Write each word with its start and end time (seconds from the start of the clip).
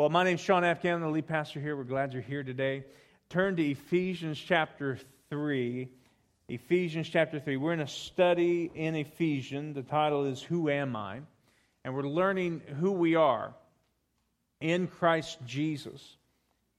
Well, 0.00 0.08
my 0.08 0.24
name's 0.24 0.40
Sean 0.40 0.64
Afghan. 0.64 0.94
I'm 0.94 1.00
the 1.02 1.08
lead 1.08 1.26
pastor 1.26 1.60
here. 1.60 1.76
We're 1.76 1.84
glad 1.84 2.14
you're 2.14 2.22
here 2.22 2.42
today. 2.42 2.84
Turn 3.28 3.54
to 3.56 3.62
Ephesians 3.62 4.38
chapter 4.38 4.98
3. 5.28 5.90
Ephesians 6.48 7.06
chapter 7.06 7.38
3. 7.38 7.58
We're 7.58 7.74
in 7.74 7.80
a 7.80 7.86
study 7.86 8.70
in 8.74 8.94
Ephesians. 8.94 9.74
The 9.74 9.82
title 9.82 10.24
is 10.24 10.42
Who 10.42 10.70
Am 10.70 10.96
I? 10.96 11.20
And 11.84 11.94
we're 11.94 12.08
learning 12.08 12.62
who 12.80 12.92
we 12.92 13.14
are 13.14 13.52
in 14.62 14.86
Christ 14.86 15.36
Jesus. 15.44 16.16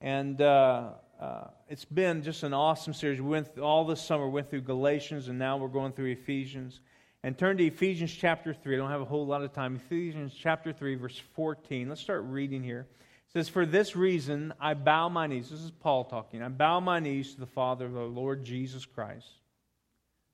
And 0.01 0.41
uh, 0.41 0.93
uh, 1.19 1.43
it's 1.69 1.85
been 1.85 2.23
just 2.23 2.41
an 2.41 2.55
awesome 2.55 2.95
series. 2.95 3.21
We 3.21 3.29
went 3.29 3.59
all 3.59 3.85
this 3.85 4.01
summer, 4.01 4.27
went 4.27 4.49
through 4.49 4.61
Galatians, 4.61 5.27
and 5.27 5.37
now 5.37 5.57
we're 5.57 5.67
going 5.67 5.91
through 5.91 6.09
Ephesians. 6.09 6.79
And 7.21 7.37
turn 7.37 7.57
to 7.57 7.63
Ephesians 7.67 8.11
chapter 8.11 8.51
3. 8.51 8.73
I 8.73 8.77
don't 8.79 8.89
have 8.89 9.01
a 9.01 9.05
whole 9.05 9.27
lot 9.27 9.43
of 9.43 9.53
time. 9.53 9.75
Ephesians 9.75 10.33
chapter 10.35 10.73
3, 10.73 10.95
verse 10.95 11.21
14. 11.35 11.87
Let's 11.87 12.01
start 12.01 12.23
reading 12.23 12.63
here 12.63 12.87
says, 13.33 13.49
For 13.49 13.65
this 13.65 13.95
reason 13.95 14.53
I 14.59 14.73
bow 14.73 15.09
my 15.09 15.27
knees. 15.27 15.49
This 15.49 15.61
is 15.61 15.71
Paul 15.71 16.05
talking. 16.05 16.41
I 16.41 16.49
bow 16.49 16.79
my 16.79 16.99
knees 16.99 17.33
to 17.33 17.39
the 17.39 17.45
Father 17.45 17.85
of 17.85 17.93
the 17.93 18.01
Lord 18.01 18.43
Jesus 18.43 18.85
Christ, 18.85 19.27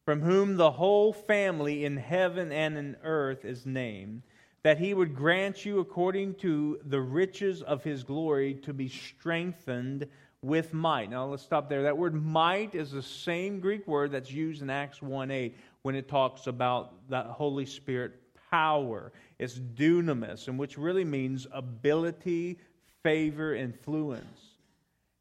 from 0.06 0.22
whom 0.22 0.58
the 0.58 0.72
whole 0.72 1.14
family 1.14 1.86
in 1.86 1.98
heaven 1.98 2.52
and 2.52 2.78
in 2.78 2.96
earth 3.04 3.46
is 3.46 3.66
named, 3.66 4.24
that 4.64 4.80
he 4.80 4.94
would 4.94 5.16
grant 5.16 5.66
you, 5.66 5.80
according 5.80 6.36
to 6.36 6.80
the 6.86 7.00
riches 7.00 7.62
of 7.62 7.84
his 7.84 8.04
glory, 8.04 8.56
to 8.56 8.74
be 8.74 8.90
strengthened 8.90 10.08
with 10.42 10.74
might. 10.74 11.10
Now 11.10 11.26
let's 11.26 11.44
stop 11.44 11.70
there. 11.70 11.84
That 11.84 11.98
word 11.98 12.16
might 12.16 12.74
is 12.76 12.92
the 12.92 13.02
same 13.02 13.60
Greek 13.60 13.88
word 13.88 14.12
that's 14.12 14.32
used 14.32 14.62
in 14.62 14.70
Acts 14.70 15.02
1 15.02 15.32
8 15.32 15.56
when 15.84 15.96
it 15.96 16.08
talks 16.08 16.48
about 16.48 16.94
the 17.10 17.22
Holy 17.22 17.66
Spirit 17.66 18.14
power. 18.50 19.12
It's 19.40 19.60
dunamis, 19.60 20.48
and 20.48 20.58
which 20.58 20.78
really 20.78 21.06
means 21.06 21.48
ability 21.52 22.58
favor, 23.04 23.54
influence. 23.54 24.42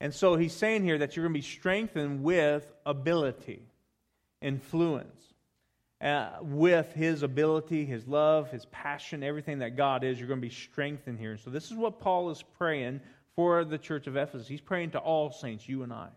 And 0.01 0.15
so 0.15 0.37
he's 0.37 0.53
saying 0.53 0.85
here 0.85 0.99
that 0.99 1.17
you're 1.17 1.25
going 1.25 1.35
to 1.35 1.39
be 1.39 1.43
strengthened 1.43 2.23
with 2.23 2.71
ability, 2.85 3.63
influence, 4.43 5.23
uh, 6.01 6.31
with 6.43 6.93
his 6.93 7.23
ability, 7.23 7.87
his 7.87 8.07
love, 8.07 8.51
his 8.51 8.67
passion, 8.67 9.23
everything 9.23 9.61
that 9.61 9.77
God 9.77 10.05
is. 10.05 10.19
You're 10.19 10.29
going 10.29 10.41
to 10.41 10.47
be 10.47 10.55
strengthened 10.55 11.19
here. 11.19 11.33
And 11.33 11.41
So 11.41 11.51
this 11.51 11.71
is 11.71 11.77
what 11.77 12.01
Paul 12.01 12.31
is 12.31 12.43
praying 12.59 13.01
for 13.35 13.65
the 13.65 13.79
church 13.79 14.07
of 14.07 14.17
Ephesus. 14.17 14.47
He's 14.47 14.61
praying 14.61 14.91
to 14.91 14.99
all 14.99 15.31
saints, 15.31 15.69
you 15.69 15.83
and 15.83 15.93
I. 15.93 16.09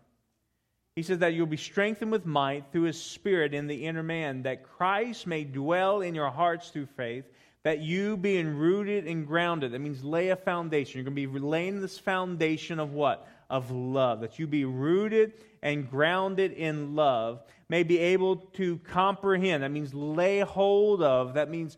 He 0.96 1.02
says 1.02 1.20
that 1.20 1.32
you'll 1.32 1.46
be 1.46 1.56
strengthened 1.56 2.12
with 2.12 2.26
might 2.26 2.72
through 2.72 2.82
his 2.82 3.00
spirit 3.00 3.54
in 3.54 3.66
the 3.66 3.86
inner 3.86 4.02
man, 4.02 4.42
that 4.42 4.64
Christ 4.64 5.26
may 5.26 5.44
dwell 5.44 6.02
in 6.02 6.14
your 6.14 6.30
hearts 6.30 6.68
through 6.68 6.86
faith 6.96 7.24
that 7.62 7.80
you 7.80 8.16
being 8.16 8.56
rooted 8.56 9.06
and 9.06 9.26
grounded, 9.26 9.72
that 9.72 9.80
means 9.80 10.02
lay 10.02 10.30
a 10.30 10.36
foundation. 10.36 10.98
You're 10.98 11.10
going 11.10 11.16
to 11.16 11.32
be 11.32 11.38
laying 11.38 11.80
this 11.80 11.98
foundation 11.98 12.78
of 12.78 12.92
what? 12.92 13.26
Of 13.50 13.70
love. 13.70 14.20
That 14.20 14.38
you 14.38 14.46
be 14.46 14.64
rooted 14.64 15.34
and 15.62 15.90
grounded 15.90 16.52
in 16.52 16.94
love, 16.94 17.42
may 17.68 17.82
be 17.82 17.98
able 17.98 18.36
to 18.36 18.78
comprehend. 18.78 19.62
That 19.62 19.70
means 19.70 19.92
lay 19.92 20.40
hold 20.40 21.02
of. 21.02 21.34
That 21.34 21.50
means 21.50 21.76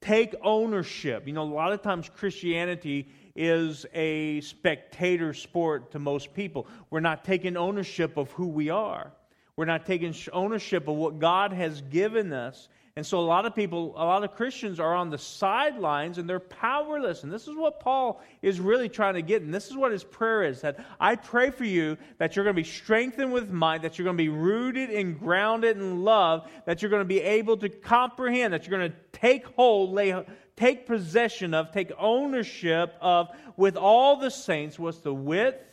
take 0.00 0.34
ownership. 0.42 1.26
You 1.26 1.32
know, 1.32 1.44
a 1.44 1.44
lot 1.44 1.72
of 1.72 1.82
times 1.82 2.08
Christianity 2.08 3.08
is 3.36 3.86
a 3.94 4.40
spectator 4.40 5.32
sport 5.32 5.92
to 5.92 5.98
most 5.98 6.34
people. 6.34 6.66
We're 6.90 7.00
not 7.00 7.24
taking 7.24 7.56
ownership 7.56 8.16
of 8.16 8.30
who 8.32 8.48
we 8.48 8.70
are. 8.70 9.12
We're 9.56 9.66
not 9.66 9.86
taking 9.86 10.14
ownership 10.32 10.88
of 10.88 10.96
what 10.96 11.18
God 11.18 11.52
has 11.52 11.80
given 11.82 12.32
us 12.32 12.68
and 12.94 13.06
so 13.06 13.18
a 13.18 13.24
lot 13.24 13.46
of 13.46 13.54
people, 13.54 13.94
a 13.96 14.04
lot 14.04 14.22
of 14.22 14.34
Christians 14.34 14.78
are 14.78 14.94
on 14.94 15.08
the 15.08 15.16
sidelines 15.16 16.18
and 16.18 16.28
they're 16.28 16.38
powerless. 16.38 17.22
And 17.22 17.32
this 17.32 17.48
is 17.48 17.56
what 17.56 17.80
Paul 17.80 18.20
is 18.42 18.60
really 18.60 18.90
trying 18.90 19.14
to 19.14 19.22
get. 19.22 19.40
And 19.40 19.52
this 19.52 19.70
is 19.70 19.76
what 19.76 19.92
his 19.92 20.04
prayer 20.04 20.42
is 20.42 20.60
that 20.60 20.84
I 21.00 21.16
pray 21.16 21.50
for 21.50 21.64
you 21.64 21.96
that 22.18 22.36
you're 22.36 22.44
going 22.44 22.54
to 22.54 22.62
be 22.62 22.68
strengthened 22.68 23.32
with 23.32 23.50
might, 23.50 23.80
that 23.80 23.96
you're 23.98 24.04
going 24.04 24.18
to 24.18 24.22
be 24.22 24.28
rooted 24.28 24.90
and 24.90 25.18
grounded 25.18 25.78
in 25.78 26.04
love, 26.04 26.50
that 26.66 26.82
you're 26.82 26.90
going 26.90 27.00
to 27.00 27.06
be 27.08 27.20
able 27.20 27.56
to 27.58 27.70
comprehend, 27.70 28.52
that 28.52 28.66
you're 28.66 28.78
going 28.78 28.90
to 28.90 29.18
take 29.18 29.46
hold, 29.46 29.92
lay, 29.92 30.22
take 30.56 30.86
possession 30.86 31.54
of, 31.54 31.72
take 31.72 31.92
ownership 31.98 32.94
of 33.00 33.28
with 33.56 33.78
all 33.78 34.16
the 34.16 34.30
saints 34.30 34.78
what's 34.78 34.98
the 34.98 35.14
width, 35.14 35.64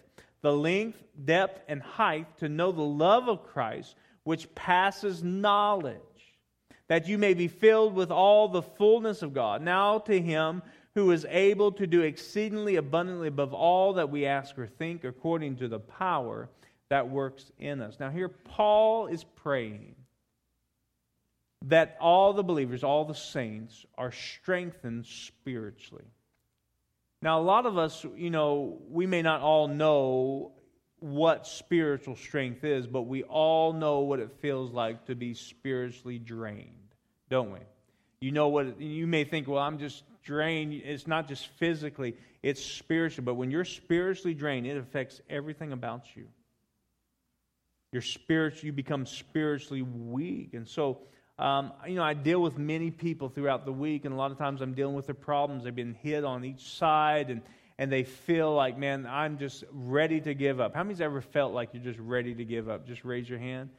the 0.41 0.53
length, 0.53 1.03
depth, 1.25 1.59
and 1.67 1.81
height 1.81 2.37
to 2.37 2.47
know 2.47 2.71
the 2.71 2.81
love 2.81 3.27
of 3.27 3.43
Christ, 3.43 3.95
which 4.23 4.55
passes 4.55 5.21
knowledge 5.21 5.97
that 6.89 7.07
you 7.07 7.17
may 7.17 7.33
be 7.33 7.47
filled 7.47 7.93
with 7.93 8.11
all 8.11 8.49
the 8.49 8.61
fullness 8.61 9.21
of 9.21 9.33
God. 9.33 9.61
Now 9.61 9.99
to 9.99 10.19
him 10.19 10.61
who 10.95 11.11
is 11.11 11.25
able 11.29 11.71
to 11.71 11.87
do 11.87 12.01
exceedingly 12.01 12.75
abundantly 12.75 13.29
above 13.29 13.53
all 13.53 13.93
that 13.93 14.09
we 14.09 14.25
ask 14.25 14.57
or 14.57 14.67
think, 14.67 15.03
according 15.03 15.55
to 15.57 15.67
the 15.67 15.79
power 15.79 16.49
that 16.89 17.07
works 17.07 17.51
in 17.59 17.79
us. 17.79 17.97
Now, 17.99 18.09
here 18.09 18.27
Paul 18.27 19.07
is 19.07 19.23
praying 19.23 19.95
that 21.65 21.95
all 22.01 22.33
the 22.33 22.43
believers, 22.43 22.83
all 22.83 23.05
the 23.05 23.13
saints, 23.13 23.85
are 23.97 24.11
strengthened 24.11 25.05
spiritually. 25.05 26.05
Now, 27.21 27.39
a 27.39 27.43
lot 27.43 27.65
of 27.65 27.77
us, 27.77 28.05
you 28.15 28.31
know, 28.31 28.79
we 28.89 29.05
may 29.05 29.21
not 29.21 29.41
all 29.41 29.67
know 29.67 30.53
what 30.99 31.47
spiritual 31.47 32.15
strength 32.15 32.63
is, 32.63 32.87
but 32.87 33.03
we 33.03 33.23
all 33.23 33.73
know 33.73 33.99
what 33.99 34.19
it 34.19 34.31
feels 34.41 34.71
like 34.71 35.05
to 35.05 35.15
be 35.15 35.33
spiritually 35.33 36.19
drained 36.19 36.79
don't 37.29 37.51
we? 37.51 37.59
You 38.19 38.31
know 38.31 38.49
what, 38.49 38.81
you 38.81 39.07
may 39.07 39.23
think, 39.23 39.47
well, 39.47 39.61
I'm 39.61 39.79
just 39.79 40.03
drained. 40.23 40.73
It's 40.73 41.07
not 41.07 41.27
just 41.27 41.47
physically, 41.57 42.17
it's 42.43 42.63
spiritual. 42.63 43.23
But 43.23 43.35
when 43.35 43.51
you're 43.51 43.65
spiritually 43.65 44.33
drained, 44.33 44.67
it 44.67 44.75
affects 44.75 45.21
everything 45.29 45.71
about 45.71 46.03
you. 46.15 46.27
You're 47.91 48.01
spiritual, 48.01 48.67
you 48.67 48.73
become 48.73 49.05
spiritually 49.05 49.81
weak. 49.81 50.53
And 50.53 50.67
so, 50.67 50.99
um, 51.39 51.71
you 51.87 51.95
know, 51.95 52.03
I 52.03 52.13
deal 52.13 52.41
with 52.41 52.57
many 52.57 52.91
people 52.91 53.29
throughout 53.29 53.65
the 53.65 53.71
week, 53.71 54.05
and 54.05 54.13
a 54.13 54.17
lot 54.17 54.31
of 54.31 54.37
times 54.37 54.61
I'm 54.61 54.73
dealing 54.73 54.95
with 54.95 55.05
their 55.05 55.15
problems. 55.15 55.63
They've 55.63 55.73
been 55.73 55.95
hit 55.95 56.25
on 56.25 56.43
each 56.43 56.61
side, 56.77 57.29
and, 57.29 57.41
and 57.79 57.91
they 57.91 58.03
feel 58.03 58.53
like, 58.53 58.77
man, 58.77 59.07
I'm 59.09 59.39
just 59.39 59.63
ready 59.71 60.21
to 60.21 60.35
give 60.35 60.59
up. 60.59 60.75
How 60.75 60.83
many's 60.83 61.01
ever 61.01 61.21
felt 61.21 61.53
like 61.53 61.69
you're 61.73 61.83
just 61.83 61.97
ready 61.97 62.35
to 62.35 62.45
give 62.45 62.69
up? 62.69 62.85
Just 62.85 63.03
raise 63.03 63.27
your 63.27 63.39
hand. 63.39 63.71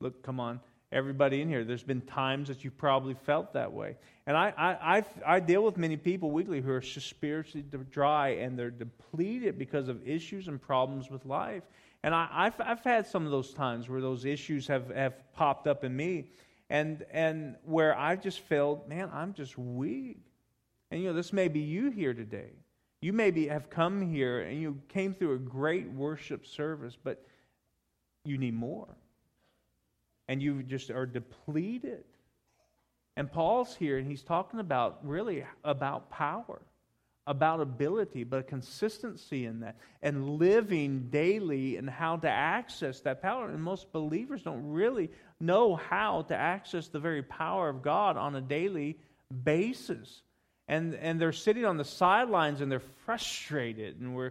Look, 0.00 0.22
come 0.22 0.38
on 0.38 0.60
everybody 0.94 1.40
in 1.40 1.48
here. 1.48 1.64
There's 1.64 1.82
been 1.82 2.00
times 2.02 2.48
that 2.48 2.64
you've 2.64 2.78
probably 2.78 3.14
felt 3.14 3.52
that 3.54 3.72
way. 3.72 3.96
And 4.26 4.36
I, 4.36 4.54
I, 4.56 4.98
I, 4.98 5.04
I 5.26 5.40
deal 5.40 5.64
with 5.64 5.76
many 5.76 5.96
people 5.96 6.30
weekly 6.30 6.60
who 6.60 6.70
are 6.70 6.80
spiritually 6.80 7.66
dry 7.90 8.28
and 8.28 8.58
they're 8.58 8.70
depleted 8.70 9.58
because 9.58 9.88
of 9.88 10.06
issues 10.06 10.48
and 10.48 10.62
problems 10.62 11.10
with 11.10 11.26
life. 11.26 11.64
And 12.04 12.14
I, 12.14 12.28
I've, 12.30 12.60
I've 12.60 12.84
had 12.84 13.06
some 13.06 13.24
of 13.24 13.32
those 13.32 13.52
times 13.52 13.88
where 13.88 14.00
those 14.00 14.24
issues 14.24 14.68
have, 14.68 14.88
have 14.94 15.14
popped 15.34 15.66
up 15.66 15.84
in 15.84 15.94
me 15.94 16.30
and, 16.70 17.04
and 17.10 17.56
where 17.64 17.98
I've 17.98 18.22
just 18.22 18.40
felt, 18.40 18.88
man, 18.88 19.10
I'm 19.12 19.34
just 19.34 19.58
weak. 19.58 20.18
And 20.90 21.02
you 21.02 21.08
know, 21.08 21.14
this 21.14 21.32
may 21.32 21.48
be 21.48 21.60
you 21.60 21.90
here 21.90 22.14
today. 22.14 22.52
You 23.04 23.12
maybe 23.12 23.48
have 23.48 23.68
come 23.68 24.00
here 24.00 24.40
and 24.40 24.58
you 24.58 24.80
came 24.88 25.12
through 25.12 25.34
a 25.34 25.38
great 25.38 25.92
worship 25.92 26.46
service, 26.46 26.96
but 26.96 27.22
you 28.24 28.38
need 28.38 28.54
more 28.54 28.88
and 30.26 30.42
you 30.42 30.62
just 30.62 30.90
are 30.90 31.04
depleted. 31.04 32.04
And 33.18 33.30
Paul's 33.30 33.76
here 33.76 33.98
and 33.98 34.08
he's 34.08 34.22
talking 34.22 34.58
about 34.58 35.06
really 35.06 35.44
about 35.64 36.08
power, 36.08 36.62
about 37.26 37.60
ability, 37.60 38.24
but 38.24 38.48
consistency 38.48 39.44
in 39.44 39.60
that, 39.60 39.76
and 40.00 40.38
living 40.38 41.10
daily 41.10 41.76
and 41.76 41.90
how 41.90 42.16
to 42.16 42.30
access 42.30 43.00
that 43.00 43.20
power. 43.20 43.50
And 43.50 43.62
most 43.62 43.92
believers 43.92 44.42
don't 44.44 44.66
really 44.66 45.10
know 45.40 45.76
how 45.76 46.22
to 46.22 46.34
access 46.34 46.88
the 46.88 47.00
very 47.00 47.22
power 47.22 47.68
of 47.68 47.82
God 47.82 48.16
on 48.16 48.34
a 48.34 48.40
daily 48.40 48.96
basis 49.44 50.22
and 50.66 50.94
and 50.94 51.20
they're 51.20 51.32
sitting 51.32 51.66
on 51.66 51.76
the 51.76 51.84
sidelines 51.84 52.62
and 52.62 52.72
they're 52.72 52.80
frustrated 53.04 54.00
and 54.00 54.16
we're 54.16 54.30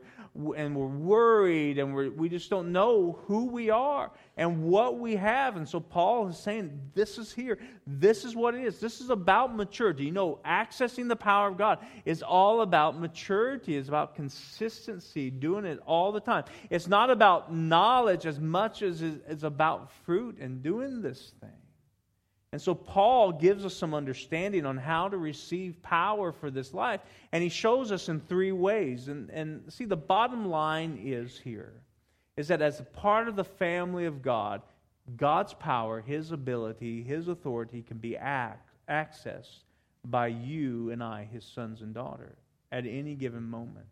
and 0.55 0.75
we're 0.75 0.87
worried 0.87 1.77
and 1.77 1.93
we 1.93 2.09
we 2.09 2.27
just 2.27 2.49
don't 2.49 2.71
know 2.71 3.19
who 3.27 3.45
we 3.45 3.69
are 3.69 4.09
and 4.35 4.63
what 4.63 4.97
we 4.97 5.15
have. 5.15 5.57
And 5.57 5.69
so 5.69 5.79
paul 5.79 6.27
is 6.27 6.37
saying 6.39 6.79
this 6.95 7.19
is 7.19 7.31
here. 7.31 7.59
This 7.85 8.25
is 8.25 8.35
what 8.35 8.55
it 8.55 8.63
is. 8.63 8.79
This 8.79 8.99
is 8.99 9.11
about 9.11 9.55
maturity. 9.55 10.05
You 10.05 10.11
know 10.11 10.39
accessing 10.43 11.07
the 11.07 11.15
power 11.15 11.49
of 11.49 11.57
god 11.57 11.79
is 12.03 12.23
all 12.23 12.61
about 12.61 12.99
maturity. 12.99 13.77
It's 13.77 13.87
about 13.87 14.15
consistency 14.15 15.29
doing 15.29 15.65
it 15.65 15.79
all 15.85 16.11
the 16.11 16.21
time. 16.21 16.45
It's 16.71 16.87
not 16.87 17.11
about 17.11 17.53
knowledge 17.53 18.25
as 18.25 18.39
much 18.39 18.81
as 18.81 19.03
it's 19.03 19.43
about 19.43 19.91
fruit 20.03 20.39
and 20.39 20.63
doing 20.63 21.03
this 21.03 21.31
thing 21.39 21.62
and 22.53 22.61
so 22.61 22.75
Paul 22.75 23.31
gives 23.31 23.65
us 23.65 23.75
some 23.75 23.95
understanding 23.95 24.63
on 24.63 24.77
how 24.77 25.09
to 25.09 25.17
receive 25.17 25.81
power 25.81 26.31
for 26.31 26.51
this 26.51 26.71
life. 26.71 27.01
And 27.31 27.41
he 27.41 27.49
shows 27.49 27.91
us 27.91 28.09
in 28.09 28.19
three 28.19 28.51
ways. 28.51 29.07
And, 29.07 29.31
and 29.31 29.73
see, 29.73 29.85
the 29.85 29.97
bottom 29.97 30.47
line 30.47 30.99
is 31.03 31.39
here 31.39 31.73
is 32.37 32.47
that 32.49 32.61
as 32.61 32.79
a 32.79 32.83
part 32.83 33.27
of 33.27 33.35
the 33.35 33.43
family 33.43 34.05
of 34.05 34.21
God, 34.21 34.61
God's 35.17 35.55
power, 35.55 35.99
his 35.99 36.31
ability, 36.31 37.01
his 37.01 37.27
authority 37.27 37.81
can 37.81 37.97
be 37.97 38.15
accessed 38.21 39.63
by 40.05 40.27
you 40.27 40.91
and 40.91 41.01
I, 41.01 41.23
his 41.23 41.43
sons 41.43 41.81
and 41.81 41.91
daughter, 41.91 42.35
at 42.71 42.85
any 42.85 43.15
given 43.15 43.49
moment. 43.49 43.87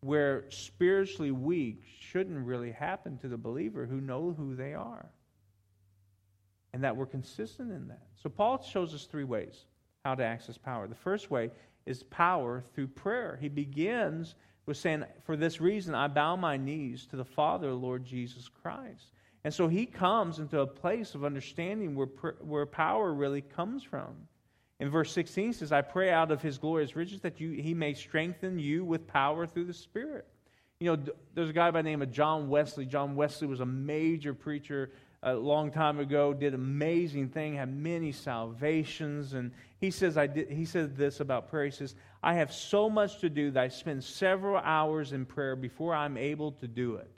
where 0.00 0.44
spiritually 0.50 1.30
weak 1.32 1.82
shouldn't 2.00 2.46
really 2.46 2.70
happen 2.70 3.18
to 3.18 3.28
the 3.28 3.36
believer 3.36 3.86
who 3.86 4.00
know 4.00 4.34
who 4.36 4.54
they 4.54 4.74
are. 4.74 5.06
And 6.78 6.84
that 6.84 6.96
we're 6.96 7.06
consistent 7.06 7.72
in 7.72 7.88
that. 7.88 8.02
So 8.22 8.30
Paul 8.30 8.62
shows 8.62 8.94
us 8.94 9.06
three 9.06 9.24
ways 9.24 9.64
how 10.04 10.14
to 10.14 10.22
access 10.22 10.56
power. 10.56 10.86
The 10.86 10.94
first 10.94 11.28
way 11.28 11.50
is 11.86 12.04
power 12.04 12.62
through 12.72 12.86
prayer. 12.86 13.36
He 13.40 13.48
begins 13.48 14.36
with 14.64 14.76
saying, 14.76 15.02
For 15.24 15.36
this 15.36 15.60
reason 15.60 15.96
I 15.96 16.06
bow 16.06 16.36
my 16.36 16.56
knees 16.56 17.04
to 17.06 17.16
the 17.16 17.24
Father, 17.24 17.72
Lord 17.72 18.04
Jesus 18.04 18.48
Christ. 18.62 19.10
And 19.42 19.52
so 19.52 19.66
he 19.66 19.86
comes 19.86 20.38
into 20.38 20.60
a 20.60 20.68
place 20.68 21.16
of 21.16 21.24
understanding 21.24 21.96
where, 21.96 22.06
where 22.42 22.64
power 22.64 23.12
really 23.12 23.42
comes 23.42 23.82
from. 23.82 24.14
In 24.78 24.88
verse 24.88 25.10
16 25.10 25.54
says, 25.54 25.72
I 25.72 25.80
pray 25.80 26.12
out 26.12 26.30
of 26.30 26.40
his 26.40 26.58
glorious 26.58 26.94
riches 26.94 27.22
that 27.22 27.40
you, 27.40 27.60
he 27.60 27.74
may 27.74 27.92
strengthen 27.92 28.60
you 28.60 28.84
with 28.84 29.08
power 29.08 29.48
through 29.48 29.64
the 29.64 29.74
Spirit. 29.74 30.28
You 30.78 30.92
know, 30.92 31.02
there's 31.34 31.50
a 31.50 31.52
guy 31.52 31.72
by 31.72 31.82
the 31.82 31.88
name 31.88 32.02
of 32.02 32.12
John 32.12 32.48
Wesley. 32.48 32.86
John 32.86 33.16
Wesley 33.16 33.48
was 33.48 33.58
a 33.58 33.66
major 33.66 34.32
preacher 34.32 34.92
a 35.22 35.34
long 35.34 35.70
time 35.70 35.98
ago, 35.98 36.32
did 36.32 36.54
amazing 36.54 37.28
thing, 37.28 37.54
had 37.54 37.74
many 37.74 38.12
salvations. 38.12 39.34
And 39.34 39.52
he 39.80 39.90
says, 39.90 40.16
I 40.16 40.26
did, 40.26 40.50
he 40.50 40.64
said 40.64 40.96
this 40.96 41.20
about 41.20 41.50
prayer. 41.50 41.66
He 41.66 41.70
says, 41.72 41.94
I 42.22 42.34
have 42.34 42.52
so 42.52 42.88
much 42.88 43.18
to 43.20 43.28
do 43.28 43.50
that 43.52 43.62
I 43.62 43.68
spend 43.68 44.04
several 44.04 44.56
hours 44.56 45.12
in 45.12 45.26
prayer 45.26 45.56
before 45.56 45.94
I'm 45.94 46.16
able 46.16 46.52
to 46.52 46.68
do 46.68 46.96
it. 46.96 47.10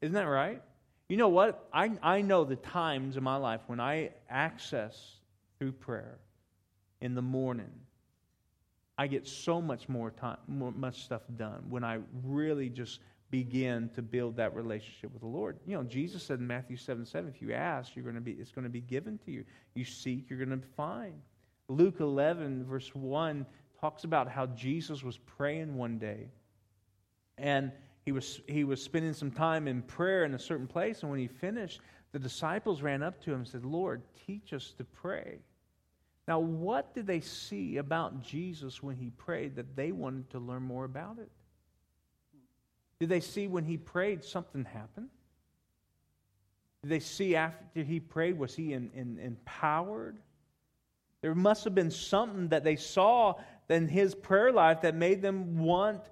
Isn't 0.00 0.14
that 0.14 0.24
right? 0.24 0.62
You 1.08 1.16
know 1.16 1.28
what? 1.28 1.68
I, 1.72 1.92
I 2.02 2.20
know 2.20 2.44
the 2.44 2.56
times 2.56 3.16
in 3.16 3.24
my 3.24 3.36
life 3.36 3.62
when 3.66 3.80
I 3.80 4.10
access 4.28 5.16
through 5.58 5.72
prayer 5.72 6.18
in 7.00 7.14
the 7.14 7.22
morning, 7.22 7.70
I 8.96 9.06
get 9.06 9.26
so 9.26 9.60
much 9.60 9.88
more 9.88 10.10
time, 10.10 10.38
more, 10.46 10.72
much 10.72 11.04
stuff 11.04 11.22
done 11.36 11.64
when 11.68 11.84
I 11.84 11.98
really 12.24 12.68
just 12.68 13.00
begin 13.30 13.90
to 13.94 14.02
build 14.02 14.36
that 14.36 14.54
relationship 14.54 15.12
with 15.12 15.20
the 15.20 15.28
Lord. 15.28 15.58
You 15.66 15.76
know, 15.76 15.82
Jesus 15.82 16.22
said 16.22 16.38
in 16.38 16.46
Matthew 16.46 16.76
7 16.76 17.04
7, 17.04 17.32
if 17.34 17.42
you 17.42 17.52
ask, 17.52 17.94
you're 17.94 18.04
going 18.04 18.14
to 18.14 18.20
be, 18.20 18.32
it's 18.32 18.50
going 18.50 18.64
to 18.64 18.70
be 18.70 18.80
given 18.80 19.18
to 19.26 19.30
you. 19.30 19.44
You 19.74 19.84
seek, 19.84 20.30
you're 20.30 20.44
going 20.44 20.60
to 20.60 20.66
find. 20.76 21.14
Luke 21.68 22.00
11, 22.00 22.64
verse 22.64 22.94
1, 22.94 23.44
talks 23.80 24.04
about 24.04 24.30
how 24.30 24.46
Jesus 24.46 25.02
was 25.02 25.18
praying 25.18 25.76
one 25.76 25.98
day. 25.98 26.28
And 27.36 27.70
he 28.04 28.12
was, 28.12 28.40
he 28.48 28.64
was 28.64 28.82
spending 28.82 29.12
some 29.12 29.30
time 29.30 29.68
in 29.68 29.82
prayer 29.82 30.24
in 30.24 30.34
a 30.34 30.38
certain 30.38 30.66
place. 30.66 31.02
And 31.02 31.10
when 31.10 31.20
he 31.20 31.28
finished, 31.28 31.80
the 32.12 32.18
disciples 32.18 32.80
ran 32.80 33.02
up 33.02 33.22
to 33.24 33.32
him 33.32 33.40
and 33.40 33.48
said, 33.48 33.64
Lord, 33.64 34.02
teach 34.26 34.52
us 34.54 34.72
to 34.78 34.84
pray. 34.84 35.38
Now, 36.26 36.38
what 36.38 36.94
did 36.94 37.06
they 37.06 37.20
see 37.20 37.76
about 37.76 38.22
Jesus 38.22 38.82
when 38.82 38.96
he 38.96 39.10
prayed 39.10 39.56
that 39.56 39.76
they 39.76 39.92
wanted 39.92 40.30
to 40.30 40.38
learn 40.38 40.62
more 40.62 40.84
about 40.84 41.18
it? 41.18 41.30
Did 43.00 43.08
they 43.08 43.20
see 43.20 43.46
when 43.46 43.64
he 43.64 43.76
prayed 43.76 44.24
something 44.24 44.64
happen? 44.64 45.08
Did 46.82 46.90
they 46.90 47.00
see 47.00 47.36
after 47.36 47.82
he 47.82 48.00
prayed, 48.00 48.38
was 48.38 48.54
he 48.54 48.72
in, 48.72 48.90
in, 48.94 49.18
empowered? 49.18 50.18
There 51.20 51.34
must 51.34 51.64
have 51.64 51.74
been 51.74 51.90
something 51.90 52.48
that 52.48 52.64
they 52.64 52.76
saw 52.76 53.34
in 53.68 53.88
his 53.88 54.14
prayer 54.14 54.52
life 54.52 54.82
that 54.82 54.94
made 54.94 55.20
them 55.22 55.58
want 55.58 56.02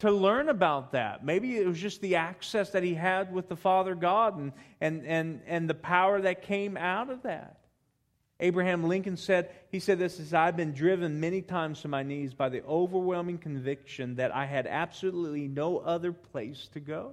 to 0.00 0.10
learn 0.10 0.48
about 0.48 0.92
that. 0.92 1.24
Maybe 1.24 1.56
it 1.56 1.66
was 1.66 1.80
just 1.80 2.00
the 2.00 2.16
access 2.16 2.70
that 2.70 2.82
he 2.82 2.94
had 2.94 3.32
with 3.32 3.48
the 3.48 3.56
Father 3.56 3.94
God 3.94 4.38
and, 4.38 4.52
and, 4.80 5.06
and, 5.06 5.40
and 5.46 5.70
the 5.70 5.74
power 5.74 6.20
that 6.20 6.42
came 6.42 6.76
out 6.76 7.10
of 7.10 7.22
that. 7.22 7.58
Abraham 8.40 8.84
Lincoln 8.84 9.16
said, 9.16 9.50
he 9.70 9.78
said 9.78 9.98
this 9.98 10.18
is 10.18 10.34
I've 10.34 10.56
been 10.56 10.72
driven 10.72 11.20
many 11.20 11.40
times 11.40 11.82
to 11.82 11.88
my 11.88 12.02
knees 12.02 12.34
by 12.34 12.48
the 12.48 12.64
overwhelming 12.64 13.38
conviction 13.38 14.16
that 14.16 14.34
I 14.34 14.44
had 14.44 14.66
absolutely 14.66 15.46
no 15.46 15.78
other 15.78 16.12
place 16.12 16.68
to 16.72 16.80
go. 16.80 17.12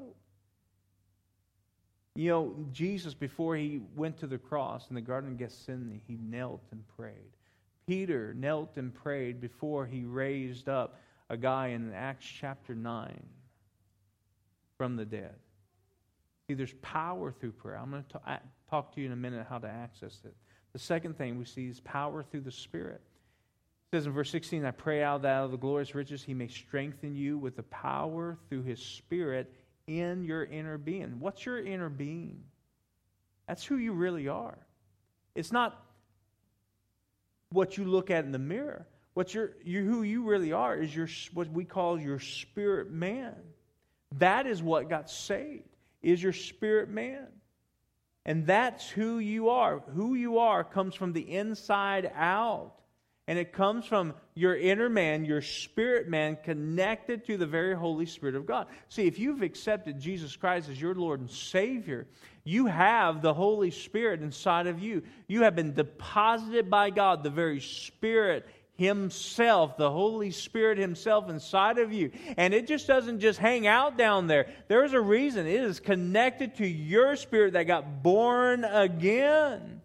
You 2.15 2.29
know, 2.29 2.55
Jesus, 2.71 3.13
before 3.13 3.55
he 3.55 3.81
went 3.95 4.17
to 4.17 4.27
the 4.27 4.37
cross 4.37 4.89
in 4.89 4.95
the 4.95 5.01
Garden 5.01 5.31
of 5.31 5.37
Gethsemane, 5.37 6.01
he 6.07 6.17
knelt 6.17 6.63
and 6.71 6.83
prayed. 6.97 7.31
Peter 7.87 8.33
knelt 8.33 8.75
and 8.75 8.93
prayed 8.93 9.39
before 9.39 9.85
he 9.85 10.03
raised 10.03 10.67
up 10.67 10.99
a 11.29 11.37
guy 11.37 11.67
in 11.67 11.93
Acts 11.93 12.25
chapter 12.25 12.75
9 12.75 13.23
from 14.77 14.97
the 14.97 15.05
dead. 15.05 15.35
See, 16.47 16.55
there's 16.55 16.73
power 16.81 17.31
through 17.31 17.53
prayer. 17.53 17.77
I'm 17.77 17.91
going 17.91 18.03
to 18.03 18.39
talk 18.69 18.93
to 18.95 18.99
you 18.99 19.05
in 19.05 19.13
a 19.13 19.17
minute 19.17 19.45
how 19.49 19.59
to 19.59 19.69
access 19.69 20.19
it. 20.25 20.35
The 20.73 20.79
second 20.79 21.17
thing 21.17 21.37
we 21.37 21.45
see 21.45 21.67
is 21.67 21.79
power 21.81 22.23
through 22.23 22.41
the 22.41 22.51
Spirit. 22.51 23.01
It 23.91 23.97
says 23.97 24.05
in 24.05 24.13
verse 24.13 24.29
16, 24.31 24.65
I 24.65 24.71
pray 24.71 25.03
out 25.03 25.23
that 25.23 25.35
out 25.35 25.45
of 25.45 25.51
the 25.51 25.57
glorious 25.57 25.93
riches 25.93 26.23
he 26.23 26.33
may 26.33 26.47
strengthen 26.47 27.15
you 27.15 27.37
with 27.37 27.55
the 27.57 27.63
power 27.63 28.37
through 28.49 28.63
his 28.63 28.81
Spirit 28.81 29.53
in 29.87 30.23
your 30.23 30.45
inner 30.45 30.77
being. 30.77 31.19
What's 31.19 31.45
your 31.45 31.59
inner 31.59 31.89
being? 31.89 32.43
That's 33.47 33.65
who 33.65 33.75
you 33.75 33.91
really 33.91 34.29
are. 34.29 34.57
It's 35.35 35.51
not 35.51 35.83
what 37.51 37.77
you 37.77 37.83
look 37.83 38.09
at 38.09 38.23
in 38.23 38.31
the 38.31 38.39
mirror. 38.39 38.87
What 39.13 39.33
you're, 39.33 39.51
you, 39.63 39.83
who 39.83 40.03
you 40.03 40.23
really 40.23 40.53
are 40.53 40.75
is 40.75 40.95
your, 40.95 41.09
what 41.33 41.51
we 41.51 41.65
call 41.65 41.99
your 41.99 42.19
spirit 42.19 42.91
man. 42.91 43.35
That 44.17 44.47
is 44.47 44.63
what 44.63 44.89
got 44.89 45.09
saved, 45.09 45.67
is 46.01 46.21
your 46.23 46.33
spirit 46.33 46.89
man. 46.89 47.27
And 48.25 48.45
that's 48.45 48.87
who 48.89 49.19
you 49.19 49.49
are. 49.49 49.79
Who 49.95 50.13
you 50.15 50.37
are 50.39 50.63
comes 50.63 50.95
from 50.95 51.13
the 51.13 51.21
inside 51.21 52.11
out. 52.15 52.73
And 53.27 53.39
it 53.39 53.53
comes 53.53 53.85
from 53.85 54.13
your 54.33 54.57
inner 54.57 54.89
man, 54.89 55.25
your 55.25 55.41
spirit 55.41 56.09
man, 56.09 56.37
connected 56.43 57.25
to 57.27 57.37
the 57.37 57.45
very 57.45 57.75
Holy 57.75 58.05
Spirit 58.05 58.35
of 58.35 58.45
God. 58.45 58.67
See, 58.89 59.07
if 59.07 59.19
you've 59.19 59.41
accepted 59.41 59.99
Jesus 59.99 60.35
Christ 60.35 60.69
as 60.69 60.81
your 60.81 60.95
Lord 60.95 61.21
and 61.21 61.29
Savior, 61.29 62.07
you 62.43 62.65
have 62.65 63.21
the 63.21 63.33
Holy 63.33 63.71
Spirit 63.71 64.21
inside 64.21 64.67
of 64.67 64.79
you. 64.79 65.03
You 65.27 65.43
have 65.43 65.55
been 65.55 65.73
deposited 65.73 66.69
by 66.69 66.89
God, 66.89 67.23
the 67.23 67.29
very 67.29 67.61
Spirit 67.61 68.47
Himself, 68.81 69.77
the 69.77 69.91
Holy 69.91 70.31
Spirit 70.31 70.79
Himself 70.79 71.29
inside 71.29 71.77
of 71.77 71.93
you. 71.93 72.11
And 72.35 72.51
it 72.51 72.65
just 72.65 72.87
doesn't 72.87 73.19
just 73.19 73.37
hang 73.37 73.67
out 73.67 73.95
down 73.95 74.25
there. 74.25 74.49
There's 74.67 74.93
a 74.93 74.99
reason. 74.99 75.45
It 75.45 75.63
is 75.63 75.79
connected 75.79 76.55
to 76.55 76.67
your 76.67 77.15
spirit 77.15 77.53
that 77.53 77.63
got 77.63 78.01
born 78.01 78.65
again. 78.65 79.81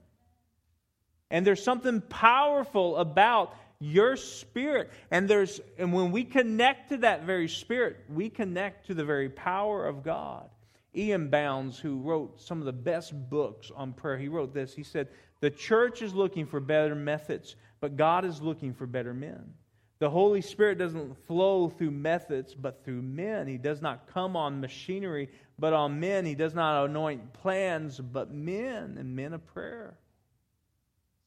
And 1.31 1.47
there's 1.47 1.63
something 1.63 2.01
powerful 2.01 2.97
about 2.97 3.55
your 3.81 4.17
spirit. 4.17 4.91
And 5.11 5.29
there's 5.29 5.61
and 5.77 5.93
when 5.93 6.11
we 6.11 6.25
connect 6.25 6.89
to 6.89 6.97
that 6.99 7.25
very 7.25 7.49
spirit, 7.49 7.99
we 8.09 8.31
connect 8.31 8.87
to 8.87 8.95
the 8.95 9.05
very 9.05 9.29
power 9.29 9.87
of 9.87 10.05
God. 10.05 10.49
E.M. 10.95 11.29
Bounds, 11.29 11.79
who 11.79 11.99
wrote 12.01 12.41
some 12.41 12.59
of 12.61 12.67
the 12.67 12.73
best 12.73 13.13
books 13.31 13.71
on 13.75 13.93
prayer, 13.93 14.19
he 14.19 14.29
wrote 14.29 14.55
this. 14.55 14.75
He 14.75 14.83
said, 14.83 15.09
The 15.41 15.51
church 15.51 16.03
is 16.03 16.15
looking 16.15 16.47
for 16.47 16.61
better 16.61 16.95
methods 16.95 17.57
but 17.81 17.97
God 17.97 18.25
is 18.25 18.43
looking 18.43 18.75
for 18.75 18.87
better 18.87 19.15
men. 19.15 19.53
The 19.99 20.11
Holy 20.11 20.43
Spirit 20.43 20.79
doesn't 20.79 21.17
flow 21.27 21.69
through 21.69 21.93
methods, 21.93 22.55
but 22.55 22.85
through 22.85 23.03
men. 23.03 23.47
He 23.47 23.57
does 23.57 23.81
not 23.81 24.07
come 24.13 24.37
on 24.37 24.61
machinery, 24.61 25.31
but 25.59 25.73
on 25.73 26.01
men. 26.01 26.27
He 26.27 26.35
does 26.35 26.55
not 26.55 26.85
anoint 26.85 27.33
plans, 27.33 27.99
but 27.99 28.33
men 28.33 28.97
and 28.99 29.17
men 29.17 29.33
of 29.33 29.47
prayer. 29.47 29.97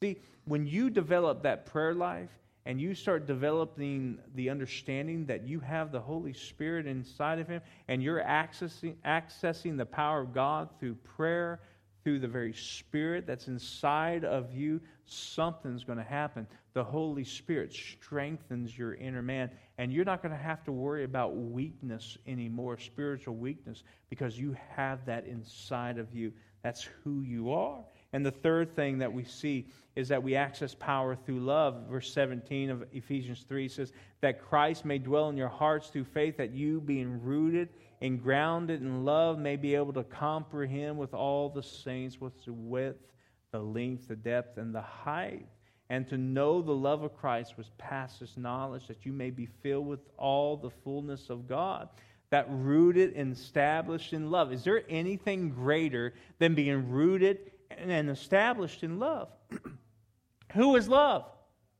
See, 0.01 0.17
when 0.45 0.67
you 0.67 0.89
develop 0.89 1.43
that 1.43 1.65
prayer 1.65 1.93
life 1.93 2.29
and 2.69 2.79
you 2.79 2.93
start 2.93 3.25
developing 3.25 4.19
the 4.35 4.47
understanding 4.47 5.25
that 5.25 5.43
you 5.43 5.59
have 5.59 5.91
the 5.91 5.99
Holy 5.99 6.33
Spirit 6.33 6.85
inside 6.85 7.39
of 7.39 7.47
Him 7.47 7.63
and 7.87 8.03
you're 8.03 8.21
accessing, 8.21 8.93
accessing 9.03 9.75
the 9.75 9.87
power 9.87 10.21
of 10.21 10.35
God 10.35 10.69
through 10.79 10.93
prayer, 10.93 11.61
through 12.03 12.19
the 12.19 12.27
very 12.27 12.53
Spirit 12.53 13.25
that's 13.25 13.47
inside 13.47 14.23
of 14.23 14.53
you, 14.53 14.79
something's 15.05 15.83
going 15.83 15.97
to 15.97 16.03
happen. 16.03 16.45
The 16.73 16.83
Holy 16.83 17.23
Spirit 17.23 17.73
strengthens 17.73 18.77
your 18.77 18.93
inner 18.93 19.23
man, 19.23 19.49
and 19.79 19.91
you're 19.91 20.05
not 20.05 20.21
going 20.21 20.35
to 20.35 20.37
have 20.37 20.63
to 20.65 20.71
worry 20.71 21.05
about 21.05 21.35
weakness 21.35 22.19
anymore, 22.27 22.77
spiritual 22.77 23.35
weakness, 23.35 23.81
because 24.11 24.37
you 24.37 24.55
have 24.75 25.03
that 25.07 25.25
inside 25.25 25.97
of 25.97 26.13
you. 26.13 26.31
That's 26.61 26.87
who 27.03 27.23
you 27.23 27.51
are. 27.51 27.83
And 28.13 28.25
the 28.25 28.31
third 28.31 28.75
thing 28.75 28.97
that 28.99 29.13
we 29.13 29.23
see 29.23 29.67
is 29.95 30.07
that 30.07 30.23
we 30.23 30.35
access 30.35 30.73
power 30.73 31.15
through 31.15 31.41
love. 31.41 31.87
Verse 31.89 32.11
17 32.13 32.69
of 32.69 32.85
Ephesians 32.91 33.45
3 33.47 33.67
says, 33.67 33.91
That 34.21 34.41
Christ 34.41 34.85
may 34.85 34.97
dwell 34.97 35.29
in 35.29 35.37
your 35.37 35.49
hearts 35.49 35.89
through 35.89 36.05
faith, 36.05 36.37
that 36.37 36.51
you, 36.51 36.81
being 36.81 37.21
rooted 37.21 37.69
and 38.01 38.21
grounded 38.21 38.81
in 38.81 39.05
love, 39.05 39.37
may 39.37 39.57
be 39.57 39.75
able 39.75 39.93
to 39.93 40.03
comprehend 40.03 40.97
with 40.97 41.13
all 41.13 41.49
the 41.49 41.61
saints 41.61 42.19
what's 42.19 42.45
the 42.45 42.53
width, 42.53 43.11
the 43.51 43.59
length, 43.59 44.07
the 44.07 44.15
depth, 44.15 44.57
and 44.57 44.73
the 44.73 44.81
height, 44.81 45.45
and 45.89 46.07
to 46.07 46.17
know 46.17 46.61
the 46.61 46.71
love 46.71 47.03
of 47.03 47.15
Christ 47.15 47.57
which 47.57 47.67
passes 47.77 48.37
knowledge, 48.37 48.87
that 48.87 49.05
you 49.05 49.11
may 49.11 49.31
be 49.31 49.47
filled 49.61 49.87
with 49.87 49.99
all 50.17 50.55
the 50.55 50.69
fullness 50.69 51.29
of 51.29 51.47
God. 51.47 51.89
That 52.29 52.45
rooted 52.49 53.13
and 53.15 53.33
established 53.33 54.13
in 54.13 54.29
love. 54.29 54.53
Is 54.53 54.63
there 54.63 54.83
anything 54.87 55.49
greater 55.49 56.13
than 56.37 56.53
being 56.53 56.89
rooted 56.89 57.51
and 57.71 58.09
established 58.09 58.83
in 58.83 58.99
love? 58.99 59.29
Who 60.53 60.75
is 60.75 60.87
love? 60.87 61.25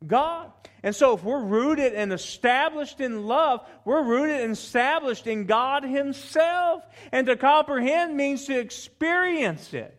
God. 0.06 0.52
And 0.82 0.96
so, 0.96 1.16
if 1.16 1.24
we're 1.24 1.44
rooted 1.44 1.94
and 1.94 2.14
established 2.14 3.02
in 3.02 3.28
love, 3.28 3.68
we're 3.84 4.04
rooted 4.04 4.42
and 4.42 4.54
established 4.54 5.28
in 5.28 5.46
God 5.46 5.84
Himself. 5.84 6.84
And 7.12 7.28
to 7.28 7.36
comprehend 7.36 8.16
means 8.16 8.46
to 8.46 8.58
experience 8.58 9.74
it. 9.74 9.99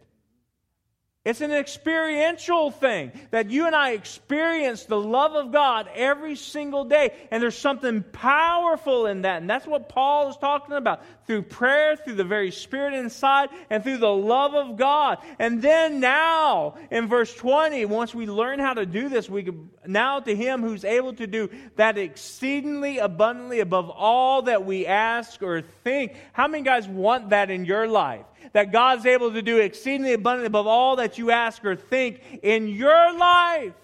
It's 1.22 1.42
an 1.42 1.52
experiential 1.52 2.70
thing 2.70 3.12
that 3.30 3.50
you 3.50 3.66
and 3.66 3.76
I 3.76 3.90
experience 3.90 4.84
the 4.84 4.98
love 4.98 5.34
of 5.34 5.52
God 5.52 5.86
every 5.94 6.34
single 6.34 6.86
day. 6.86 7.12
And 7.30 7.42
there's 7.42 7.58
something 7.58 8.02
powerful 8.02 9.04
in 9.04 9.20
that. 9.22 9.42
And 9.42 9.50
that's 9.50 9.66
what 9.66 9.90
Paul 9.90 10.30
is 10.30 10.38
talking 10.38 10.74
about 10.74 11.02
through 11.26 11.42
prayer, 11.42 11.94
through 11.94 12.14
the 12.14 12.24
very 12.24 12.50
Spirit 12.50 12.94
inside, 12.94 13.50
and 13.68 13.84
through 13.84 13.98
the 13.98 14.08
love 14.08 14.54
of 14.54 14.78
God. 14.78 15.18
And 15.38 15.60
then 15.60 16.00
now, 16.00 16.76
in 16.90 17.06
verse 17.06 17.34
20, 17.34 17.84
once 17.84 18.14
we 18.14 18.24
learn 18.24 18.58
how 18.58 18.72
to 18.72 18.86
do 18.86 19.10
this, 19.10 19.28
we 19.28 19.42
can, 19.42 19.68
now 19.86 20.20
to 20.20 20.34
Him 20.34 20.62
who's 20.62 20.86
able 20.86 21.12
to 21.12 21.26
do 21.26 21.50
that 21.76 21.98
exceedingly 21.98 22.96
abundantly 22.96 23.60
above 23.60 23.90
all 23.90 24.40
that 24.42 24.64
we 24.64 24.86
ask 24.86 25.42
or 25.42 25.60
think. 25.60 26.16
How 26.32 26.48
many 26.48 26.64
guys 26.64 26.88
want 26.88 27.28
that 27.28 27.50
in 27.50 27.66
your 27.66 27.86
life? 27.86 28.24
That 28.52 28.73
God's 28.73 29.07
able 29.07 29.33
to 29.33 29.42
do 29.42 29.59
exceedingly 29.59 30.12
abundantly 30.12 30.47
above 30.47 30.66
all 30.66 30.97
that 30.97 31.19
you 31.19 31.30
ask 31.30 31.64
or 31.64 31.76
think 31.76 32.21
in 32.42 32.69
your 32.69 33.16
life. 33.16 33.75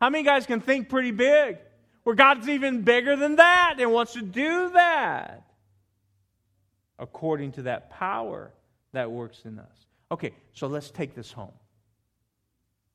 How 0.00 0.10
many 0.10 0.24
guys 0.24 0.46
can 0.46 0.60
think 0.60 0.88
pretty 0.88 1.12
big? 1.12 1.58
Where 2.02 2.16
God's 2.16 2.48
even 2.48 2.82
bigger 2.82 3.14
than 3.14 3.36
that 3.36 3.76
and 3.78 3.92
wants 3.92 4.14
to 4.14 4.22
do 4.22 4.70
that 4.70 5.44
according 6.98 7.52
to 7.52 7.62
that 7.62 7.90
power 7.90 8.52
that 8.92 9.10
works 9.10 9.42
in 9.44 9.58
us. 9.58 9.86
Okay, 10.10 10.32
so 10.52 10.66
let's 10.66 10.90
take 10.90 11.14
this 11.14 11.32
home. 11.32 11.52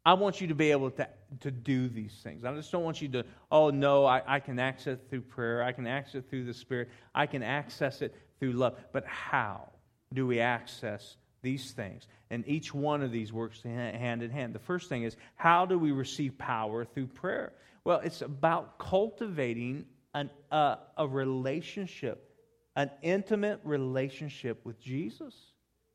I 0.06 0.14
want 0.14 0.40
you 0.40 0.48
to 0.48 0.56
be 0.56 0.72
able 0.72 0.90
to, 0.92 1.08
to 1.42 1.52
do 1.52 1.90
these 1.90 2.14
things. 2.24 2.46
I 2.46 2.54
just 2.54 2.72
don't 2.72 2.84
want 2.84 3.02
you 3.02 3.10
to, 3.10 3.26
oh 3.52 3.70
no, 3.70 4.06
I, 4.06 4.22
I 4.26 4.40
can 4.40 4.58
access 4.60 4.94
it 5.00 5.08
through 5.10 5.22
prayer. 5.22 5.64
I 5.64 5.74
can 5.74 5.86
access 5.86 6.16
it 6.16 6.30
through 6.30 6.46
the 6.46 6.54
Spirit. 6.54 6.90
I 7.14 7.26
can 7.26 7.44
access 7.44 8.02
it 8.02 8.16
through 8.40 8.54
love. 8.54 8.78
But 8.94 9.06
how? 9.06 9.70
Do 10.14 10.26
we 10.26 10.40
access 10.40 11.18
these 11.42 11.72
things? 11.72 12.08
And 12.30 12.48
each 12.48 12.74
one 12.74 13.02
of 13.02 13.12
these 13.12 13.32
works 13.32 13.62
hand 13.64 14.24
in 14.24 14.30
hand. 14.30 14.54
The 14.54 14.60
first 14.60 14.90
thing 14.90 15.04
is 15.04 15.16
how 15.36 15.66
do 15.66 15.78
we 15.78 15.92
receive 15.92 16.38
power 16.38 16.86
through 16.86 17.08
prayer? 17.08 17.54
Well, 17.84 18.00
it's 18.04 18.22
about 18.22 18.80
cultivating 18.80 19.86
an, 20.14 20.30
uh, 20.52 20.76
a 20.98 21.08
relationship, 21.08 22.32
an 22.76 22.92
intimate 23.02 23.62
relationship 23.64 24.66
with 24.66 24.80
Jesus. 24.80 25.34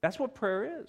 That's 0.01 0.19
what 0.19 0.35
prayer 0.35 0.81
is. 0.83 0.89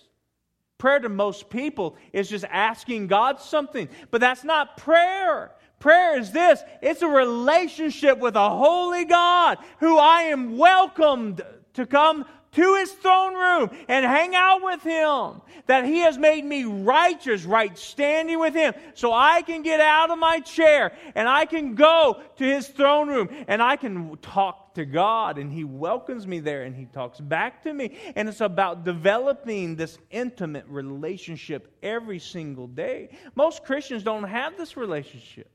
Prayer 0.77 1.00
to 1.00 1.10
most 1.10 1.50
people 1.50 1.96
is 2.12 2.30
just 2.30 2.46
asking 2.50 3.08
God 3.08 3.39
something, 3.39 3.88
but 4.12 4.22
that's 4.22 4.44
not 4.44 4.77
prayer. 4.77 5.51
Prayer 5.80 6.18
is 6.18 6.32
this 6.32 6.63
it's 6.82 7.01
a 7.01 7.08
relationship 7.08 8.18
with 8.18 8.36
a 8.36 8.50
holy 8.50 9.06
God 9.06 9.58
who 9.80 9.98
I 9.98 10.24
am 10.24 10.58
welcomed 10.58 11.42
to 11.74 11.86
come 11.86 12.25
to 12.53 12.75
his 12.75 12.91
throne 12.91 13.36
room 13.36 13.69
and 13.88 14.05
hang 14.05 14.36
out 14.36 14.62
with 14.63 14.81
him. 14.83 15.41
That 15.67 15.86
he 15.86 16.00
has 16.00 16.17
made 16.17 16.43
me 16.43 16.65
righteous, 16.65 17.45
right 17.45 17.77
standing 17.77 18.39
with 18.39 18.53
him. 18.53 18.74
So 18.95 19.13
I 19.13 19.41
can 19.41 19.62
get 19.62 19.79
out 19.79 20.12
of 20.12 20.19
my 20.19 20.39
chair 20.39 20.93
and 21.15 21.27
I 21.27 21.45
can 21.45 21.75
go 21.75 22.22
to 22.38 22.43
his 22.43 22.67
throne 22.67 23.07
room 23.07 23.29
and 23.48 23.62
I 23.62 23.75
can 23.75 24.17
talk 24.17 24.75
to 24.75 24.86
God 24.86 25.38
and 25.38 25.51
he 25.51 25.63
welcomes 25.63 26.27
me 26.27 26.39
there 26.39 26.63
and 26.63 26.75
he 26.75 26.86
talks 26.86 27.19
back 27.19 27.63
to 27.63 27.74
me. 27.74 27.98
And 28.15 28.27
it's 28.27 28.41
about 28.41 28.83
developing 28.83 29.75
this 29.75 29.98
intimate 30.12 30.65
relationship 30.67 31.74
every 31.81 32.19
single 32.19 32.67
day. 32.67 33.17
Most 33.36 33.63
Christians 33.63 34.03
don't 34.03 34.24
have 34.24 34.57
this 34.57 34.75
relationship 34.75 35.50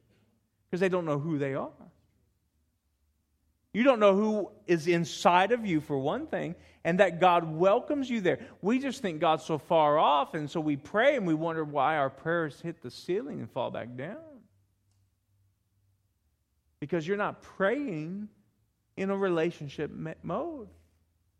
because 0.68 0.80
they 0.80 0.88
don't 0.88 1.04
know 1.04 1.18
who 1.18 1.38
they 1.38 1.54
are. 1.54 1.70
You 3.72 3.82
don't 3.82 4.00
know 4.00 4.14
who 4.14 4.50
is 4.66 4.86
inside 4.86 5.52
of 5.52 5.66
you, 5.66 5.80
for 5.80 5.98
one 5.98 6.26
thing, 6.26 6.54
and 6.88 7.00
that 7.00 7.20
God 7.20 7.44
welcomes 7.54 8.08
you 8.08 8.22
there. 8.22 8.38
We 8.62 8.78
just 8.78 9.02
think 9.02 9.20
God's 9.20 9.44
so 9.44 9.58
far 9.58 9.98
off, 9.98 10.32
and 10.32 10.50
so 10.50 10.58
we 10.58 10.74
pray 10.74 11.16
and 11.16 11.26
we 11.26 11.34
wonder 11.34 11.62
why 11.62 11.98
our 11.98 12.08
prayers 12.08 12.62
hit 12.62 12.80
the 12.80 12.90
ceiling 12.90 13.40
and 13.40 13.50
fall 13.50 13.70
back 13.70 13.94
down. 13.94 14.16
Because 16.80 17.06
you're 17.06 17.18
not 17.18 17.42
praying 17.42 18.26
in 18.96 19.10
a 19.10 19.16
relationship 19.18 19.90
mode. 20.22 20.68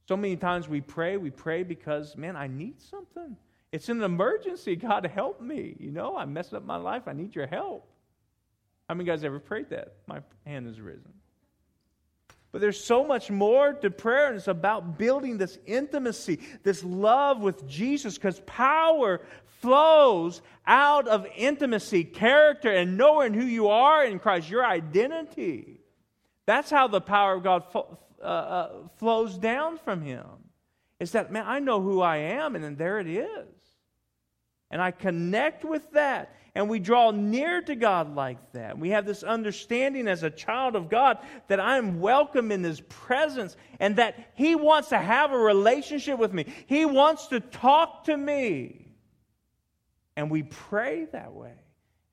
So 0.07 0.19
many 0.19 0.37
times 0.37 0.69
we 0.69 0.83
pray, 0.83 1.17
we 1.17 1.31
pray 1.31 1.63
because, 1.63 2.15
man, 2.15 2.37
I 2.37 2.47
need 2.47 2.79
something. 2.83 3.35
It's 3.73 3.89
an 3.89 4.03
emergency. 4.03 4.77
God, 4.77 5.07
help 5.07 5.41
me. 5.41 5.77
You 5.81 5.93
know, 5.93 6.15
I 6.15 6.27
messed 6.27 6.53
up 6.53 6.67
my 6.67 6.77
life. 6.77 7.05
I 7.07 7.15
need 7.15 7.35
your 7.35 7.47
help. 7.47 7.89
How 8.87 8.95
many 8.95 9.09
guys 9.09 9.25
ever 9.25 9.39
prayed 9.39 9.71
that? 9.71 9.95
My 10.07 10.21
hand 10.45 10.69
is 10.69 10.79
risen. 10.79 11.15
But 12.59 12.63
there's 12.63 12.83
so 12.83 13.05
much 13.05 13.31
more 13.31 13.73
to 13.73 13.89
prayer, 13.89 14.27
and 14.27 14.35
it's 14.35 14.49
about 14.49 14.99
building 14.99 15.39
this 15.39 15.61
intimacy, 15.65 16.41
this 16.65 16.83
love 16.83 17.41
with 17.41 17.69
Jesus, 17.69 18.15
because 18.15 18.41
power 18.47 19.21
flows 19.61 20.43
out 20.67 21.07
of 21.07 21.25
intimacy, 21.37 22.03
character, 22.03 22.69
and 22.69 22.97
knowing 22.97 23.33
who 23.33 23.45
you 23.45 23.69
are 23.69 24.05
in 24.05 24.19
Christ, 24.19 24.51
your 24.51 24.67
identity. 24.67 25.79
That's 26.47 26.69
how 26.69 26.89
the 26.89 27.01
power 27.01 27.35
of 27.35 27.45
God 27.45 27.63
uh, 28.21 28.25
uh, 28.25 28.71
flows 28.97 29.39
down 29.39 29.79
from 29.79 30.03
Him. 30.03 30.27
It's 30.99 31.13
that, 31.13 31.31
man, 31.31 31.45
I 31.47 31.61
know 31.61 31.81
who 31.81 32.01
I 32.01 32.17
am, 32.17 32.57
and 32.57 32.65
then 32.65 32.75
there 32.75 32.99
it 32.99 33.07
is. 33.07 33.55
And 34.69 34.83
I 34.83 34.91
connect 34.91 35.65
with 35.65 35.93
that. 35.93 36.35
And 36.59 36.69
we 36.69 36.81
draw 36.81 37.13
near 37.13 37.63
to 37.63 37.77
God 37.77 38.17
like 38.17 38.51
that. 38.51 38.77
We 38.77 38.91
have 38.91 39.07
this 39.07 39.23
understanding 39.23 40.09
as 40.09 40.25
a 40.25 40.31
child 40.31 40.75
of 40.75 40.89
God 40.89 41.19
that 41.47 41.61
I'm 41.61 42.01
welcome 42.01 42.51
in 42.51 42.65
His 42.65 42.81
presence 42.81 43.57
and 43.79 43.95
that 43.95 44.33
He 44.35 44.57
wants 44.57 44.89
to 44.89 44.99
have 44.99 45.31
a 45.31 45.39
relationship 45.39 46.19
with 46.19 46.33
me. 46.33 46.53
He 46.67 46.85
wants 46.85 47.29
to 47.29 47.39
talk 47.39 48.03
to 48.07 48.17
me. 48.17 48.89
And 50.17 50.33
we 50.33 50.43
pray 50.43 51.05
that 51.13 51.33
way. 51.33 51.55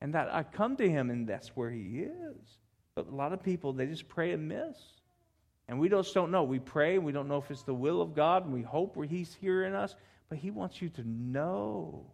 And 0.00 0.14
that 0.14 0.32
I 0.32 0.44
come 0.44 0.76
to 0.76 0.88
Him 0.88 1.10
and 1.10 1.26
that's 1.26 1.48
where 1.56 1.72
He 1.72 2.02
is. 2.04 2.58
But 2.94 3.08
a 3.08 3.14
lot 3.16 3.32
of 3.32 3.42
people, 3.42 3.72
they 3.72 3.86
just 3.86 4.06
pray 4.06 4.30
amiss. 4.32 4.78
And 5.66 5.80
we 5.80 5.88
just 5.88 6.14
don't 6.14 6.30
know. 6.30 6.44
We 6.44 6.60
pray 6.60 6.94
and 6.94 7.04
we 7.04 7.10
don't 7.10 7.26
know 7.26 7.38
if 7.38 7.50
it's 7.50 7.64
the 7.64 7.74
will 7.74 8.00
of 8.00 8.14
God 8.14 8.44
and 8.44 8.54
we 8.54 8.62
hope 8.62 8.96
He's 9.06 9.34
hearing 9.40 9.74
us. 9.74 9.96
But 10.28 10.38
He 10.38 10.52
wants 10.52 10.80
you 10.80 10.88
to 10.90 11.02
know 11.04 12.12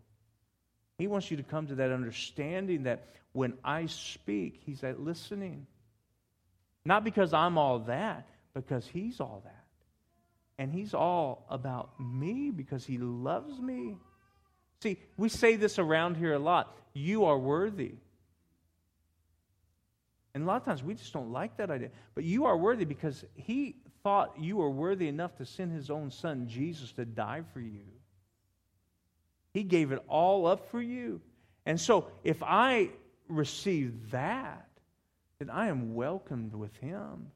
he 1.03 1.09
wants 1.09 1.33
you 1.33 1.37
to 1.39 1.43
come 1.43 1.67
to 1.67 1.75
that 1.75 1.91
understanding 1.91 2.85
that 2.85 3.09
when 3.33 3.55
I 3.65 3.87
speak, 3.87 4.61
He's 4.65 4.85
at 4.85 5.01
listening. 5.01 5.67
Not 6.85 7.03
because 7.03 7.35
I'm 7.35 7.59
all 7.59 7.81
that, 7.81 8.29
because 8.55 8.87
He's 8.87 9.19
all 9.19 9.43
that. 9.45 9.65
And 10.59 10.73
He's 10.73 10.95
all 10.95 11.45
about 11.51 11.99
me 11.99 12.53
because 12.53 12.87
He 12.87 12.99
loves 12.99 13.59
me. 13.59 13.97
See, 14.81 14.97
we 15.17 15.29
say 15.29 15.57
this 15.57 15.81
around 15.81 16.19
here 16.19 16.35
a 16.35 16.39
lot 16.39 16.73
you 16.95 17.25
are 17.25 17.37
worthy. 17.37 17.95
And 20.35 20.45
a 20.45 20.47
lot 20.47 20.59
of 20.59 20.65
times 20.65 20.85
we 20.85 20.95
just 20.95 21.13
don't 21.13 21.33
like 21.33 21.57
that 21.57 21.69
idea. 21.69 21.91
But 22.15 22.23
you 22.23 22.47
are 22.47 22.57
worthy 22.57 22.85
because 22.85 23.25
He 23.35 23.75
thought 24.05 24.39
you 24.39 24.59
were 24.59 24.71
worthy 24.71 25.09
enough 25.09 25.35
to 25.39 25.47
send 25.47 25.73
His 25.73 25.91
own 25.91 26.13
Son, 26.13 26.47
Jesus, 26.47 26.93
to 26.93 27.05
die 27.05 27.43
for 27.53 27.59
you. 27.59 27.87
He 29.53 29.63
gave 29.63 29.93
it 29.93 30.03
all 30.09 30.47
up 30.47 30.71
for 30.71 30.81
you. 30.81 31.21
And 31.67 31.81
so 31.81 32.09
if 32.25 32.43
I 32.43 32.91
receive 33.29 34.11
that, 34.11 34.69
then 35.39 35.51
I 35.51 35.69
am 35.69 35.95
welcomed 35.95 36.55
with 36.55 36.75
Him. 36.77 37.27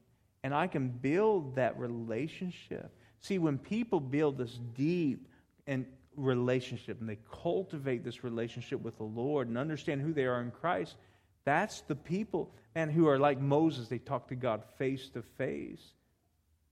And 0.43 0.55
I 0.55 0.67
can 0.67 0.89
build 0.89 1.57
that 1.57 1.79
relationship. 1.79 2.93
See, 3.21 3.39
when 3.39 3.59
people 3.59 3.99
build 3.99 4.39
this 4.39 4.61
deep 4.75 5.27
and 5.67 5.85
relationship 6.17 7.01
and 7.01 7.09
they 7.09 7.19
cultivate 7.31 8.05
this 8.05 8.25
relationship 8.25 8.81
with 8.81 8.97
the 8.97 9.05
Lord 9.05 9.49
and 9.49 9.59
understand 9.59 10.01
who 10.01 10.13
they 10.13 10.25
are 10.25 10.41
in 10.41 10.51
Christ, 10.51 10.97
that's 11.45 11.81
the 11.83 11.95
people 11.95 12.53
and 12.75 12.91
who 12.91 13.07
are 13.09 13.19
like 13.19 13.41
Moses. 13.41 13.89
They 13.89 13.99
talk 13.99 14.29
to 14.29 14.35
God 14.35 14.63
face 14.79 15.09
to 15.11 15.23
face, 15.23 15.95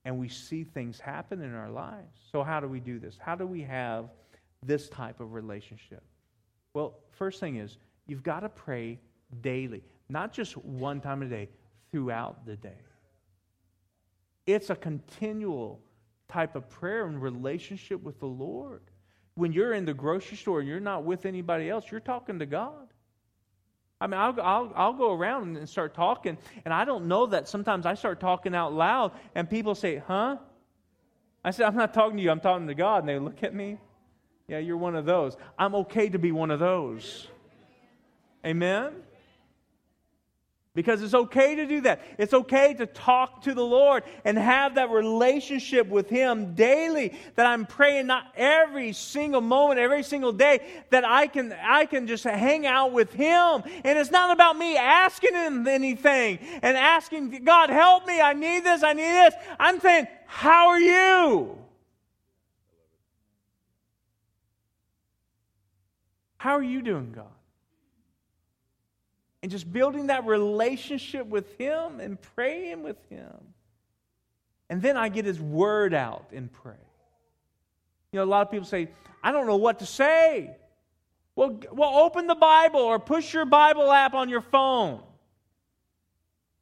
and 0.03 0.19
we 0.19 0.29
see 0.29 0.63
things 0.63 0.99
happen 0.99 1.41
in 1.41 1.53
our 1.53 1.69
lives. 1.69 2.19
So, 2.31 2.43
how 2.43 2.59
do 2.59 2.67
we 2.67 2.79
do 2.79 2.99
this? 2.99 3.17
How 3.19 3.35
do 3.35 3.47
we 3.47 3.61
have 3.61 4.09
this 4.65 4.89
type 4.89 5.19
of 5.19 5.33
relationship? 5.33 6.03
Well, 6.73 6.99
first 7.11 7.39
thing 7.39 7.57
is 7.57 7.77
you've 8.07 8.23
got 8.23 8.41
to 8.41 8.49
pray 8.49 8.99
daily, 9.41 9.83
not 10.09 10.33
just 10.33 10.57
one 10.57 11.01
time 11.01 11.21
a 11.21 11.25
day, 11.25 11.49
throughout 11.91 12.45
the 12.45 12.55
day. 12.55 12.77
It's 14.45 14.69
a 14.69 14.75
continual 14.75 15.79
type 16.27 16.55
of 16.55 16.69
prayer 16.69 17.07
and 17.07 17.21
relationship 17.21 18.01
with 18.03 18.19
the 18.19 18.25
Lord. 18.27 18.81
When 19.35 19.51
you're 19.51 19.73
in 19.73 19.85
the 19.85 19.93
grocery 19.93 20.37
store 20.37 20.59
and 20.59 20.67
you're 20.67 20.79
not 20.79 21.03
with 21.03 21.25
anybody 21.25 21.69
else, 21.69 21.85
you're 21.89 21.99
talking 21.99 22.39
to 22.39 22.45
God. 22.45 22.87
I 23.99 24.07
mean, 24.07 24.19
I'll, 24.19 24.39
I'll, 24.41 24.73
I'll 24.75 24.93
go 24.93 25.13
around 25.13 25.57
and 25.57 25.67
start 25.67 25.93
talking, 25.93 26.37
and 26.65 26.73
I 26.73 26.85
don't 26.85 27.07
know 27.07 27.25
that 27.27 27.47
sometimes 27.47 27.85
I 27.85 27.93
start 27.95 28.19
talking 28.19 28.53
out 28.53 28.73
loud, 28.73 29.13
and 29.33 29.49
people 29.49 29.73
say, 29.73 30.01
Huh? 30.05 30.37
I 31.45 31.51
said, 31.51 31.67
I'm 31.67 31.75
not 31.75 31.93
talking 31.93 32.17
to 32.17 32.23
you, 32.23 32.31
I'm 32.31 32.39
talking 32.39 32.67
to 32.67 32.73
God. 32.73 33.03
And 33.03 33.09
they 33.09 33.19
look 33.19 33.43
at 33.43 33.53
me. 33.53 33.77
Yeah, 34.47 34.59
you're 34.59 34.77
one 34.77 34.95
of 34.95 35.05
those. 35.05 35.35
I'm 35.57 35.75
okay 35.75 36.09
to 36.09 36.19
be 36.19 36.31
one 36.31 36.51
of 36.51 36.59
those. 36.59 37.27
Amen? 38.45 38.93
Because 40.75 41.01
it's 41.01 41.13
okay 41.13 41.55
to 41.55 41.65
do 41.65 41.81
that. 41.81 42.01
It's 42.19 42.33
okay 42.33 42.73
to 42.75 42.85
talk 42.85 43.43
to 43.43 43.53
the 43.53 43.63
Lord 43.63 44.03
and 44.25 44.37
have 44.37 44.75
that 44.75 44.89
relationship 44.91 45.87
with 45.87 46.09
Him 46.09 46.53
daily. 46.53 47.17
That 47.35 47.47
I'm 47.47 47.65
praying 47.65 48.07
not 48.07 48.33
every 48.35 48.91
single 48.91 49.39
moment, 49.39 49.79
every 49.79 50.03
single 50.03 50.33
day, 50.33 50.59
that 50.89 51.05
I 51.05 51.27
can, 51.27 51.53
I 51.53 51.85
can 51.85 52.07
just 52.07 52.25
hang 52.25 52.67
out 52.67 52.91
with 52.91 53.13
Him. 53.13 53.63
And 53.85 53.97
it's 53.97 54.11
not 54.11 54.31
about 54.31 54.57
me 54.57 54.75
asking 54.75 55.33
Him 55.33 55.65
anything 55.65 56.39
and 56.61 56.77
asking, 56.77 57.45
God, 57.45 57.69
help 57.69 58.05
me. 58.05 58.19
I 58.19 58.33
need 58.33 58.65
this. 58.65 58.83
I 58.83 58.91
need 58.91 59.03
this. 59.03 59.33
I'm 59.57 59.79
saying, 59.79 60.07
How 60.27 60.67
are 60.67 60.79
you? 60.79 61.64
How 66.37 66.53
are 66.53 66.63
you 66.63 66.81
doing, 66.81 67.11
God? 67.11 67.25
and 69.45 69.51
just 69.51 69.71
building 69.71 70.07
that 70.07 70.25
relationship 70.25 71.27
with 71.27 71.55
Him 71.59 71.99
and 71.99 72.19
praying 72.19 72.81
with 72.81 72.97
Him. 73.11 73.29
And 74.71 74.81
then 74.81 74.97
I 74.97 75.07
get 75.07 75.23
His 75.23 75.39
word 75.39 75.93
out 75.93 76.31
and 76.33 76.51
pray. 76.51 76.73
You 78.11 78.17
know, 78.17 78.23
a 78.23 78.25
lot 78.25 78.41
of 78.41 78.49
people 78.49 78.65
say, 78.65 78.89
I 79.23 79.31
don't 79.31 79.45
know 79.45 79.57
what 79.57 79.77
to 79.81 79.85
say. 79.85 80.49
Well, 81.35 81.59
well, 81.71 81.95
open 81.95 82.25
the 82.25 82.33
Bible 82.33 82.79
or 82.79 82.97
push 82.97 83.35
your 83.35 83.45
Bible 83.45 83.91
app 83.91 84.15
on 84.15 84.29
your 84.29 84.41
phone 84.41 85.03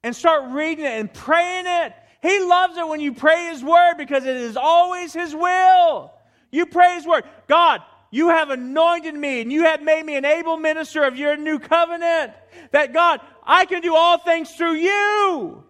and 0.03 0.13
start 0.13 0.51
reading 0.51 0.84
it 0.84 1.00
and 1.00 1.13
praying 1.13 1.63
it. 1.65 1.94
He 2.22 2.42
loves 2.42 2.75
it 2.75 2.86
when 2.86 3.00
you 3.00 3.13
pray 3.13 3.46
His 3.46 3.63
word 3.63 3.94
because 3.98 4.25
it 4.25 4.36
is 4.36 4.58
always 4.58 5.13
His 5.13 5.34
will. 5.34 6.12
You 6.51 6.65
pray 6.65 6.96
His 6.96 7.08
word. 7.08 7.24
God, 7.48 7.82
you 8.13 8.29
have 8.29 8.51
anointed 8.51 9.15
me 9.15 9.41
and 9.41 9.51
you 9.51 9.63
have 9.63 9.82
made 9.82 10.05
me 10.05 10.15
an 10.15 10.24
able 10.24 10.55
minister 10.58 11.03
of 11.03 11.17
your 11.17 11.36
new 11.36 11.58
covenant. 11.58 12.32
That 12.70 12.93
God, 12.93 13.22
I 13.43 13.65
can 13.65 13.82
do 13.82 13.96
all 13.96 14.20
things 14.20 14.51
through 14.51 14.75
you 14.75 15.63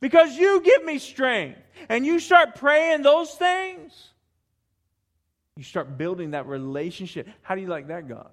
because 0.00 0.36
you 0.36 0.60
give 0.60 0.84
me 0.84 0.98
strength. 0.98 1.58
And 1.88 2.04
you 2.04 2.18
start 2.20 2.56
praying 2.56 3.00
those 3.00 3.32
things, 3.32 4.10
you 5.56 5.62
start 5.62 5.96
building 5.96 6.32
that 6.32 6.46
relationship. 6.46 7.28
How 7.40 7.54
do 7.54 7.62
you 7.62 7.66
like 7.66 7.88
that, 7.88 8.06
God? 8.06 8.28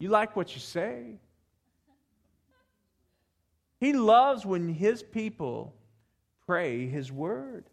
You 0.00 0.08
like 0.08 0.34
what 0.34 0.52
you 0.52 0.60
say. 0.60 1.20
He 3.78 3.92
loves 3.92 4.44
when 4.44 4.68
his 4.68 5.00
people 5.00 5.76
pray 6.44 6.88
his 6.88 7.12
word 7.12 7.66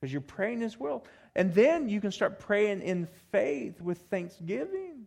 because 0.00 0.12
you're 0.12 0.20
praying 0.20 0.60
his 0.60 0.78
will. 0.78 1.04
And 1.38 1.54
then 1.54 1.88
you 1.88 2.00
can 2.00 2.10
start 2.10 2.40
praying 2.40 2.82
in 2.82 3.06
faith 3.30 3.80
with 3.80 3.98
thanksgiving 4.10 5.06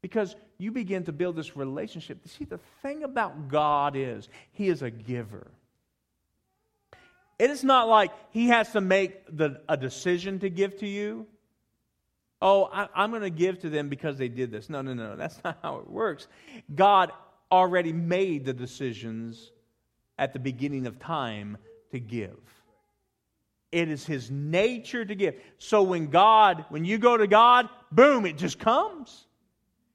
because 0.00 0.34
you 0.56 0.72
begin 0.72 1.04
to 1.04 1.12
build 1.12 1.36
this 1.36 1.58
relationship. 1.58 2.26
See, 2.26 2.46
the 2.46 2.58
thing 2.80 3.04
about 3.04 3.48
God 3.48 3.94
is, 3.94 4.30
He 4.52 4.68
is 4.68 4.80
a 4.80 4.90
giver. 4.90 5.50
It 7.38 7.50
is 7.50 7.62
not 7.62 7.86
like 7.86 8.12
He 8.30 8.48
has 8.48 8.72
to 8.72 8.80
make 8.80 9.36
the, 9.36 9.60
a 9.68 9.76
decision 9.76 10.38
to 10.38 10.48
give 10.48 10.78
to 10.78 10.88
you. 10.88 11.26
Oh, 12.40 12.70
I, 12.72 12.88
I'm 12.94 13.10
going 13.10 13.20
to 13.20 13.28
give 13.28 13.58
to 13.58 13.68
them 13.68 13.90
because 13.90 14.16
they 14.16 14.28
did 14.28 14.50
this. 14.50 14.70
No, 14.70 14.80
no, 14.80 14.94
no. 14.94 15.16
That's 15.16 15.38
not 15.44 15.58
how 15.62 15.76
it 15.80 15.90
works. 15.90 16.28
God 16.74 17.12
already 17.50 17.92
made 17.92 18.46
the 18.46 18.54
decisions 18.54 19.52
at 20.18 20.32
the 20.32 20.38
beginning 20.38 20.86
of 20.86 20.98
time 20.98 21.58
to 21.90 22.00
give. 22.00 22.38
It 23.72 23.88
is 23.88 24.04
his 24.04 24.30
nature 24.30 25.04
to 25.04 25.14
give. 25.14 25.34
So 25.56 25.82
when 25.82 26.08
God, 26.08 26.66
when 26.68 26.84
you 26.84 26.98
go 26.98 27.16
to 27.16 27.26
God, 27.26 27.70
boom, 27.90 28.26
it 28.26 28.36
just 28.36 28.58
comes. 28.58 29.26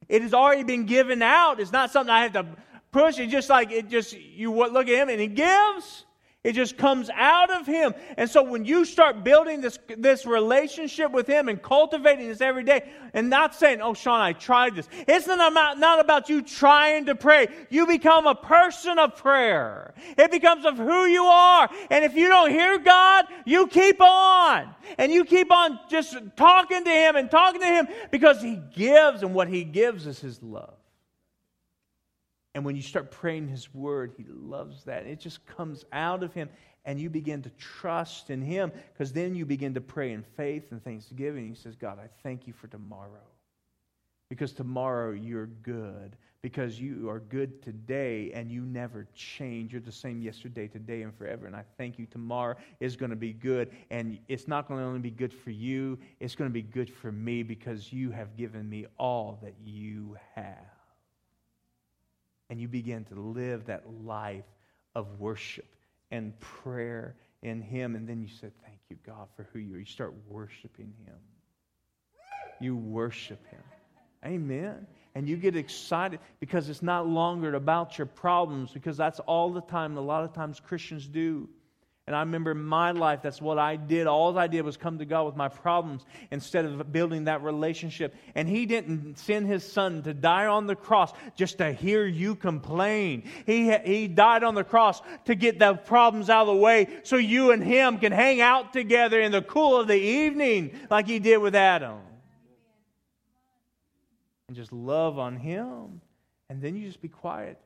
It 0.10 0.24
has 0.24 0.34
already 0.34 0.64
been 0.64 0.86
given 0.86 1.22
out. 1.22 1.60
It's 1.60 1.72
not 1.72 1.92
something 1.92 2.12
I 2.12 2.24
have 2.24 2.34
to 2.34 2.48
push. 2.92 3.20
It's 3.20 3.32
just 3.32 3.50
like 3.50 3.72
it 3.72 3.88
just 3.88 4.14
you 4.14 4.52
look 4.52 4.88
at 4.88 4.96
him 4.96 5.10
and 5.10 5.22
he 5.22 5.28
gives. 5.28 6.06
It 6.48 6.56
just 6.56 6.78
comes 6.78 7.10
out 7.14 7.52
of 7.52 7.68
him. 7.68 7.94
And 8.16 8.30
so 8.30 8.42
when 8.42 8.64
you 8.64 8.86
start 8.86 9.22
building 9.22 9.60
this, 9.60 9.78
this 9.98 10.26
relationship 10.26 11.12
with 11.12 11.28
him 11.28 11.50
and 11.50 11.62
cultivating 11.62 12.30
this 12.30 12.40
every 12.40 12.64
day, 12.64 12.90
and 13.14 13.30
not 13.30 13.54
saying, 13.54 13.82
oh, 13.82 13.94
Sean, 13.94 14.22
I 14.22 14.32
tried 14.32 14.74
this. 14.74 14.88
It's 15.10 15.28
not 15.28 15.78
not 15.78 16.00
about 16.00 16.30
you 16.30 16.42
trying 16.42 17.08
to 17.08 17.16
pray. 17.16 17.50
You 17.70 17.86
become 17.86 18.28
a 18.28 18.34
person 18.34 18.98
of 18.98 19.18
prayer. 19.18 19.94
It 20.18 20.32
becomes 20.32 20.64
of 20.66 20.78
who 20.78 21.06
you 21.08 21.26
are. 21.26 21.70
And 21.92 22.06
if 22.06 22.16
you 22.16 22.30
don't 22.30 22.52
hear 22.52 22.80
God, 22.80 23.26
you 23.44 23.68
keep 23.68 24.00
on. 24.00 24.74
And 24.98 25.12
you 25.12 25.26
keep 25.26 25.52
on 25.52 25.78
just 25.90 26.16
talking 26.38 26.86
to 26.86 26.90
him 26.90 27.18
and 27.18 27.30
talking 27.30 27.60
to 27.60 27.68
him 27.68 27.90
because 28.10 28.42
he 28.42 28.58
gives, 28.74 29.22
and 29.22 29.34
what 29.34 29.50
he 29.50 29.66
gives 29.66 30.08
is 30.08 30.22
his 30.22 30.42
love. 30.42 30.76
And 32.58 32.66
when 32.66 32.76
you 32.76 32.82
start 32.82 33.12
praying 33.12 33.50
His 33.50 33.72
word, 33.72 34.14
He 34.18 34.26
loves 34.28 34.84
that. 34.86 35.06
It 35.06 35.20
just 35.20 35.46
comes 35.46 35.86
out 35.94 36.24
of 36.24 36.34
Him, 36.34 36.50
and 36.86 37.00
you 37.00 37.08
begin 37.08 37.44
to 37.44 37.52
trust 37.52 38.32
in 38.32 38.42
Him 38.42 38.72
because 38.92 39.14
then 39.14 39.36
you 39.36 39.46
begin 39.46 39.76
to 39.76 39.80
pray 39.80 40.12
in 40.12 40.24
faith 40.24 40.72
and 40.72 40.84
thanksgiving. 40.84 41.48
He 41.48 41.54
says, 41.54 41.76
God, 41.76 42.00
I 42.00 42.08
thank 42.24 42.48
you 42.48 42.54
for 42.54 42.66
tomorrow. 42.66 43.22
Because 44.32 44.54
tomorrow 44.54 45.12
you're 45.12 45.46
good. 45.46 46.18
Because 46.42 46.82
you 46.82 47.08
are 47.12 47.20
good 47.20 47.62
today 47.62 48.32
and 48.34 48.50
you 48.52 48.62
never 48.64 49.06
change. 49.14 49.72
You're 49.72 49.82
the 49.82 49.92
same 49.92 50.20
yesterday, 50.20 50.68
today, 50.68 51.04
and 51.04 51.14
forever. 51.14 51.46
And 51.46 51.56
I 51.56 51.64
thank 51.78 52.00
you. 52.00 52.08
Tomorrow 52.08 52.56
is 52.80 52.96
going 52.96 53.12
to 53.12 53.16
be 53.16 53.34
good. 53.34 53.70
And 53.92 54.18
it's 54.28 54.48
not 54.48 54.68
going 54.68 54.80
to 54.80 54.86
only 54.88 55.00
be 55.00 55.12
good 55.12 55.32
for 55.32 55.52
you, 55.52 56.00
it's 56.20 56.34
going 56.34 56.50
to 56.50 56.54
be 56.54 56.64
good 56.64 56.90
for 56.90 57.12
me 57.12 57.44
because 57.44 57.94
you 57.94 58.10
have 58.10 58.36
given 58.36 58.68
me 58.68 58.88
all 58.98 59.38
that 59.44 59.54
you 59.64 60.18
have 60.34 60.77
and 62.50 62.60
you 62.60 62.68
begin 62.68 63.04
to 63.06 63.16
live 63.16 63.66
that 63.66 63.84
life 64.04 64.46
of 64.96 65.20
worship 65.20 65.68
and 66.12 66.38
prayer 66.40 67.16
in 67.44 67.62
Him. 67.62 67.96
And 67.96 68.08
then 68.08 68.22
you 68.22 68.28
said, 68.28 68.52
Thank 68.64 68.80
you, 68.90 68.98
God, 69.06 69.28
for 69.36 69.48
who 69.52 69.60
you 69.60 69.76
are. 69.76 69.80
You 69.80 69.86
start 69.86 70.14
worshiping 70.30 70.94
Him. 71.06 71.16
You 72.60 72.76
worship 72.76 73.46
Him. 73.48 73.62
Amen. 74.26 74.88
And 75.16 75.28
you 75.28 75.36
get 75.38 75.56
excited 75.56 76.20
because 76.40 76.70
it's 76.70 76.84
not 76.84 77.08
longer 77.08 77.56
about 77.56 77.98
your 77.98 78.08
problems, 78.08 78.72
because 78.72 78.98
that's 78.98 79.20
all 79.22 79.52
the 79.52 79.62
time, 79.62 79.98
a 79.98 80.02
lot 80.02 80.24
of 80.24 80.34
times 80.34 80.60
Christians 80.60 81.08
do. 81.08 81.50
And 82.08 82.16
I 82.16 82.22
remember 82.22 82.56
my 82.56 82.92
life, 82.92 83.22
that's 83.22 83.42
what 83.42 83.60
I 83.60 83.76
did. 83.76 84.08
All 84.08 84.40
I 84.40 84.48
did 84.48 84.62
was 84.62 84.78
come 84.78 84.98
to 85.00 85.06
God 85.06 85.26
with 85.26 85.36
my 85.36 85.50
problems 85.50 86.06
instead 86.32 86.64
of 86.64 86.94
building 86.94 87.26
that 87.26 87.44
relationship. 87.44 88.16
And 88.34 88.48
He 88.48 88.66
didn't 88.66 89.18
send 89.20 89.46
His 89.46 89.70
Son 89.70 90.04
to 90.04 90.14
die 90.14 90.46
on 90.46 90.68
the 90.68 90.76
cross 90.76 91.12
just 91.36 91.58
to 91.58 91.74
hear 91.74 92.06
you 92.06 92.36
complain. 92.36 93.30
He, 93.46 93.76
he 93.80 94.08
died 94.08 94.46
on 94.46 94.56
the 94.56 94.64
cross 94.64 95.02
to 95.26 95.36
get 95.36 95.60
the 95.60 95.74
problems 95.74 96.30
out 96.30 96.48
of 96.48 96.48
the 96.48 96.62
way 96.62 96.88
so 97.04 97.18
you 97.18 97.52
and 97.52 97.62
Him 97.62 97.98
can 97.98 98.14
hang 98.14 98.40
out 98.40 98.72
together 98.72 99.20
in 99.20 99.34
the 99.34 99.42
cool 99.42 99.78
of 99.78 99.88
the 99.88 100.00
evening 100.00 100.80
like 100.90 101.08
He 101.08 101.20
did 101.20 101.40
with 101.40 101.56
Adam. 101.56 102.00
And 104.48 104.56
just 104.56 104.72
love 104.72 105.20
on 105.20 105.36
Him. 105.36 106.00
And 106.50 106.62
then 106.62 106.78
you 106.78 106.88
just 106.88 107.02
be 107.02 107.10
quiet 107.10 107.60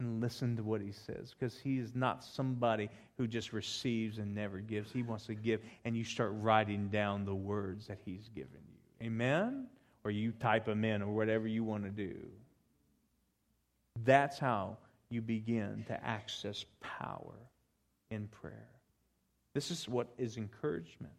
and 0.00 0.20
listen 0.20 0.56
to 0.56 0.62
what 0.62 0.80
he 0.80 0.92
says 0.92 1.34
because 1.38 1.58
he 1.58 1.78
is 1.78 1.94
not 1.94 2.24
somebody 2.24 2.88
who 3.16 3.26
just 3.26 3.52
receives 3.52 4.18
and 4.18 4.34
never 4.34 4.58
gives. 4.58 4.90
He 4.90 5.02
wants 5.02 5.26
to 5.26 5.34
give, 5.34 5.60
and 5.84 5.96
you 5.96 6.04
start 6.04 6.32
writing 6.40 6.88
down 6.88 7.24
the 7.24 7.34
words 7.34 7.86
that 7.86 7.98
he's 8.04 8.28
given 8.34 8.60
you. 8.68 9.06
Amen? 9.06 9.66
Or 10.04 10.10
you 10.10 10.32
type 10.32 10.64
them 10.64 10.84
in 10.84 11.02
or 11.02 11.12
whatever 11.14 11.46
you 11.46 11.62
want 11.62 11.84
to 11.84 11.90
do. 11.90 12.16
That's 14.04 14.38
how 14.38 14.78
you 15.10 15.20
begin 15.20 15.84
to 15.88 16.04
access 16.04 16.64
power 16.80 17.34
in 18.10 18.28
prayer. 18.28 18.68
This 19.52 19.70
is 19.70 19.88
what 19.88 20.08
is 20.16 20.36
encouragement. 20.36 21.12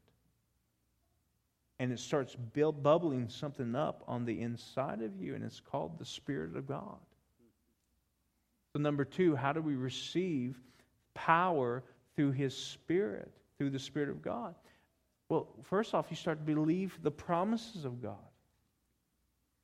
And 1.80 1.92
it 1.92 2.00
starts 2.00 2.36
build, 2.36 2.82
bubbling 2.84 3.28
something 3.28 3.76
up 3.76 4.04
on 4.08 4.26
the 4.26 4.42
inside 4.42 5.02
of 5.02 5.20
you, 5.20 5.36
and 5.36 5.44
it's 5.44 5.60
called 5.60 5.98
the 5.98 6.06
Spirit 6.06 6.56
of 6.56 6.68
God. 6.68 6.98
So, 8.74 8.82
number 8.82 9.04
two, 9.04 9.36
how 9.36 9.52
do 9.52 9.62
we 9.62 9.76
receive 9.76 10.58
power 11.14 11.84
through 12.16 12.32
His 12.32 12.56
Spirit, 12.56 13.32
through 13.58 13.72
the 13.72 13.80
Spirit 13.80 14.10
of 14.10 14.22
God? 14.22 14.56
Well, 15.30 15.48
first 15.64 15.94
off, 15.94 16.08
you 16.10 16.16
start 16.16 16.40
to 16.40 16.54
believe 16.54 16.98
the 17.04 17.12
promises 17.12 17.86
of 17.86 18.02
God. 18.02 18.18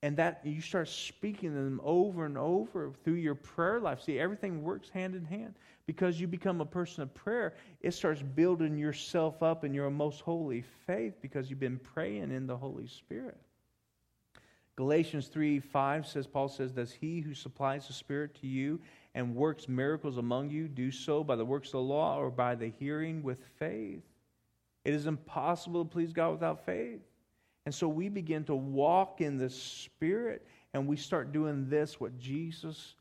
And 0.03 0.15
that 0.17 0.41
you 0.43 0.61
start 0.61 0.87
speaking 0.87 1.53
them 1.53 1.81
over 1.83 2.25
and 2.25 2.37
over 2.37 2.93
through 3.03 3.15
your 3.15 3.35
prayer 3.35 3.79
life. 3.79 4.01
See, 4.01 4.19
everything 4.19 4.63
works 4.63 4.89
hand 4.89 5.15
in 5.15 5.25
hand. 5.25 5.55
Because 5.87 6.21
you 6.21 6.27
become 6.27 6.61
a 6.61 6.65
person 6.65 7.01
of 7.01 7.13
prayer, 7.13 7.55
it 7.81 7.93
starts 7.93 8.21
building 8.21 8.77
yourself 8.77 9.41
up 9.41 9.63
in 9.63 9.73
your 9.73 9.89
most 9.89 10.21
holy 10.21 10.63
faith 10.85 11.15
because 11.21 11.49
you've 11.49 11.59
been 11.59 11.79
praying 11.79 12.31
in 12.31 12.45
the 12.45 12.55
Holy 12.55 12.87
Spirit. 12.87 13.37
Galatians 14.77 15.27
3 15.27 15.59
5 15.59 16.07
says, 16.07 16.27
Paul 16.27 16.47
says, 16.47 16.71
Does 16.71 16.93
he 16.93 17.19
who 17.19 17.33
supplies 17.33 17.87
the 17.87 17.93
Spirit 17.93 18.35
to 18.41 18.47
you 18.47 18.79
and 19.15 19.35
works 19.35 19.67
miracles 19.67 20.17
among 20.17 20.49
you 20.49 20.67
do 20.67 20.91
so 20.91 21.23
by 21.23 21.35
the 21.35 21.43
works 21.43 21.69
of 21.69 21.73
the 21.73 21.79
law 21.81 22.17
or 22.17 22.29
by 22.29 22.55
the 22.55 22.71
hearing 22.79 23.23
with 23.23 23.43
faith? 23.57 24.03
It 24.85 24.93
is 24.93 25.07
impossible 25.07 25.83
to 25.83 25.91
please 25.91 26.13
God 26.13 26.31
without 26.31 26.65
faith. 26.65 27.01
And 27.65 27.75
so 27.75 27.89
we 27.89 28.07
begin 28.07 28.45
to 28.45 28.55
walk 28.55 29.19
in 29.19 29.37
the 29.37 29.49
Spirit 29.49 30.47
and 30.73 30.87
we 30.87 30.95
start 30.95 31.33
doing 31.33 31.67
this, 31.69 31.99
what 31.99 32.17
Jesus 32.17 32.95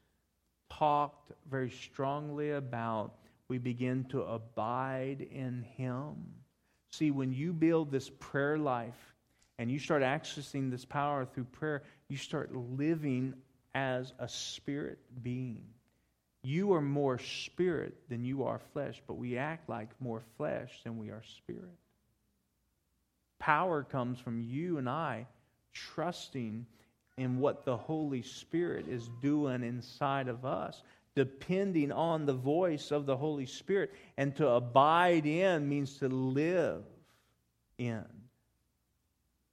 talked 0.70 1.30
very 1.48 1.70
strongly 1.70 2.52
about 2.52 3.12
we 3.48 3.58
begin 3.58 4.04
to 4.06 4.22
abide 4.22 5.26
in 5.30 5.62
Him. 5.76 6.16
See, 6.90 7.10
when 7.10 7.32
you 7.32 7.52
build 7.52 7.90
this 7.90 8.10
prayer 8.18 8.58
life 8.58 9.14
and 9.58 9.70
you 9.70 9.78
start 9.78 10.02
accessing 10.02 10.70
this 10.70 10.84
power 10.84 11.24
through 11.24 11.44
prayer, 11.44 11.82
you 12.08 12.16
start 12.16 12.54
living 12.54 13.34
as 13.74 14.12
a 14.18 14.28
spirit 14.28 14.98
being. 15.22 15.64
You 16.42 16.74
are 16.74 16.80
more 16.80 17.18
spirit 17.18 17.94
than 18.08 18.24
you 18.24 18.44
are 18.44 18.60
flesh, 18.72 19.02
but 19.06 19.14
we 19.14 19.36
act 19.36 19.68
like 19.68 19.88
more 20.00 20.22
flesh 20.36 20.70
than 20.84 20.98
we 20.98 21.10
are 21.10 21.22
spirit. 21.38 21.76
Power 23.38 23.82
comes 23.82 24.18
from 24.18 24.40
you 24.40 24.78
and 24.78 24.88
I 24.88 25.26
trusting 25.72 26.66
in 27.18 27.38
what 27.38 27.64
the 27.64 27.76
Holy 27.76 28.22
Spirit 28.22 28.86
is 28.88 29.08
doing 29.20 29.62
inside 29.62 30.28
of 30.28 30.44
us, 30.44 30.82
depending 31.14 31.92
on 31.92 32.26
the 32.26 32.34
voice 32.34 32.90
of 32.90 33.06
the 33.06 33.16
Holy 33.16 33.46
Spirit. 33.46 33.92
And 34.16 34.34
to 34.36 34.48
abide 34.48 35.26
in 35.26 35.68
means 35.68 35.98
to 35.98 36.08
live 36.08 36.84
in 37.78 38.04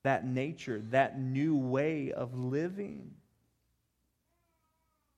that 0.04 0.26
nature, 0.26 0.82
that 0.90 1.20
new 1.20 1.56
way 1.56 2.12
of 2.12 2.38
living. 2.38 3.12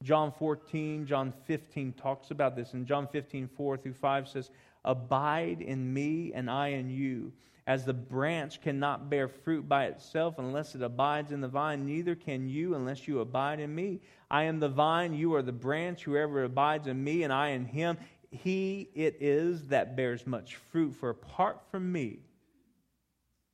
John 0.04 0.32
14, 0.32 1.08
John 1.08 1.34
15 1.46 1.94
talks 1.94 2.32
about 2.32 2.56
this. 2.56 2.74
And 2.74 2.86
John 2.86 3.08
15, 3.08 3.48
4 3.48 3.78
through 3.78 3.94
5 3.94 4.28
says, 4.28 4.52
Abide 4.84 5.62
in 5.62 5.92
me, 5.92 6.32
and 6.34 6.50
I 6.50 6.70
in 6.70 6.90
you. 6.90 7.34
As 7.68 7.84
the 7.84 7.94
branch 7.94 8.62
cannot 8.62 9.10
bear 9.10 9.28
fruit 9.28 9.68
by 9.68 9.86
itself 9.86 10.36
unless 10.38 10.76
it 10.76 10.84
abides 10.84 11.32
in 11.32 11.42
the 11.42 11.48
vine, 11.48 11.84
neither 11.84 12.14
can 12.14 12.48
you 12.48 12.76
unless 12.76 13.08
you 13.08 13.22
abide 13.22 13.60
in 13.60 13.74
me. 13.74 14.02
I 14.30 14.44
am 14.44 14.60
the 14.60 14.70
vine, 14.70 15.16
you 15.16 15.34
are 15.34 15.42
the 15.42 15.52
branch. 15.52 16.04
Whoever 16.04 16.44
abides 16.44 16.86
in 16.86 17.04
me, 17.04 17.24
and 17.24 17.34
I 17.34 17.50
in 17.50 17.66
him, 17.66 17.98
he 18.30 18.90
it 18.94 19.18
is 19.20 19.66
that 19.68 19.96
bears 19.96 20.28
much 20.28 20.58
fruit. 20.58 20.94
For 20.94 21.10
apart 21.10 21.60
from 21.72 21.92
me, 21.92 22.20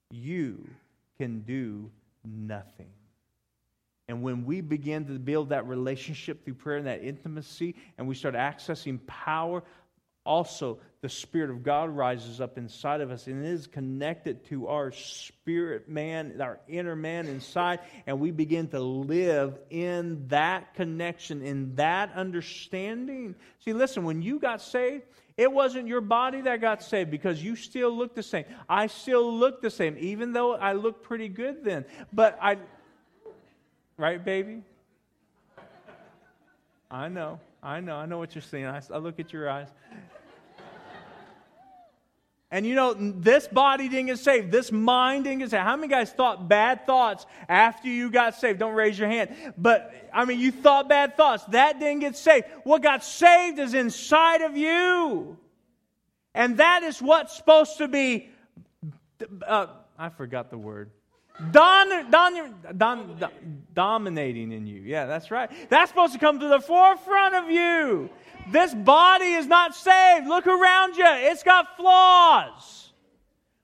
you 0.09 0.69
can 1.21 1.41
do 1.41 1.91
nothing. 2.25 2.89
And 4.07 4.23
when 4.23 4.43
we 4.43 4.59
begin 4.59 5.05
to 5.05 5.19
build 5.19 5.49
that 5.49 5.67
relationship 5.67 6.43
through 6.43 6.55
prayer 6.55 6.77
and 6.77 6.87
that 6.87 7.03
intimacy, 7.03 7.75
and 7.99 8.07
we 8.07 8.15
start 8.15 8.33
accessing 8.33 9.05
power, 9.05 9.61
also 10.25 10.79
the 11.01 11.09
Spirit 11.09 11.51
of 11.51 11.61
God 11.61 11.91
rises 11.91 12.41
up 12.41 12.57
inside 12.57 13.01
of 13.01 13.11
us 13.11 13.27
and 13.27 13.45
it 13.45 13.51
is 13.51 13.67
connected 13.67 14.43
to 14.45 14.65
our 14.65 14.91
spirit 14.91 15.87
man, 15.87 16.41
our 16.41 16.59
inner 16.67 16.95
man 16.95 17.27
inside, 17.27 17.81
and 18.07 18.19
we 18.19 18.31
begin 18.31 18.67
to 18.69 18.79
live 18.79 19.59
in 19.69 20.27
that 20.29 20.73
connection, 20.73 21.43
in 21.43 21.75
that 21.75 22.11
understanding. 22.15 23.35
See, 23.59 23.73
listen, 23.73 24.05
when 24.05 24.23
you 24.23 24.39
got 24.39 24.59
saved, 24.59 25.03
it 25.41 25.51
wasn't 25.51 25.87
your 25.87 26.01
body 26.01 26.41
that 26.41 26.61
got 26.61 26.83
saved 26.83 27.09
because 27.09 27.43
you 27.43 27.55
still 27.55 27.89
look 27.89 28.13
the 28.13 28.21
same. 28.21 28.45
I 28.69 28.85
still 28.85 29.35
look 29.35 29.59
the 29.59 29.71
same, 29.71 29.95
even 29.99 30.33
though 30.33 30.53
I 30.53 30.73
look 30.73 31.01
pretty 31.01 31.29
good 31.29 31.63
then. 31.63 31.83
But 32.13 32.37
I, 32.39 32.59
right, 33.97 34.23
baby? 34.23 34.61
I 36.91 37.07
know, 37.07 37.39
I 37.63 37.79
know, 37.79 37.95
I 37.95 38.05
know 38.05 38.19
what 38.19 38.35
you're 38.35 38.43
saying. 38.43 38.67
I, 38.67 38.83
I 38.93 38.97
look 38.99 39.19
at 39.19 39.33
your 39.33 39.49
eyes. 39.49 39.69
And 42.53 42.67
you 42.67 42.75
know, 42.75 42.93
this 42.93 43.47
body 43.47 43.87
didn't 43.87 44.07
get 44.07 44.19
saved. 44.19 44.51
This 44.51 44.73
mind 44.73 45.23
didn't 45.23 45.39
get 45.39 45.51
saved. 45.51 45.63
How 45.63 45.77
many 45.77 45.87
guys 45.87 46.11
thought 46.11 46.49
bad 46.49 46.85
thoughts 46.85 47.25
after 47.47 47.87
you 47.87 48.11
got 48.11 48.35
saved? 48.35 48.59
Don't 48.59 48.75
raise 48.75 48.99
your 48.99 49.07
hand. 49.07 49.29
But, 49.57 49.93
I 50.13 50.25
mean, 50.25 50.37
you 50.39 50.51
thought 50.51 50.89
bad 50.89 51.15
thoughts. 51.15 51.45
That 51.45 51.79
didn't 51.79 52.01
get 52.01 52.17
saved. 52.17 52.47
What 52.65 52.81
got 52.83 53.05
saved 53.05 53.57
is 53.57 53.73
inside 53.73 54.41
of 54.41 54.57
you. 54.57 55.37
And 56.33 56.57
that 56.57 56.83
is 56.83 57.01
what's 57.01 57.37
supposed 57.37 57.77
to 57.77 57.87
be, 57.87 58.29
uh, 59.47 59.67
I 59.97 60.09
forgot 60.09 60.49
the 60.49 60.57
word. 60.57 60.91
Don, 61.51 62.11
don, 62.11 62.55
don, 62.77 63.55
dominating 63.73 64.51
in 64.51 64.67
you. 64.67 64.81
Yeah, 64.81 65.05
that's 65.05 65.31
right. 65.31 65.49
That's 65.69 65.89
supposed 65.89 66.13
to 66.13 66.19
come 66.19 66.39
to 66.39 66.47
the 66.47 66.59
forefront 66.59 67.35
of 67.35 67.49
you. 67.49 68.09
This 68.49 68.73
body 68.73 69.33
is 69.33 69.47
not 69.47 69.75
saved. 69.75 70.27
Look 70.27 70.47
around 70.47 70.97
you. 70.97 71.05
It's 71.07 71.43
got 71.43 71.77
flaws. 71.77 72.81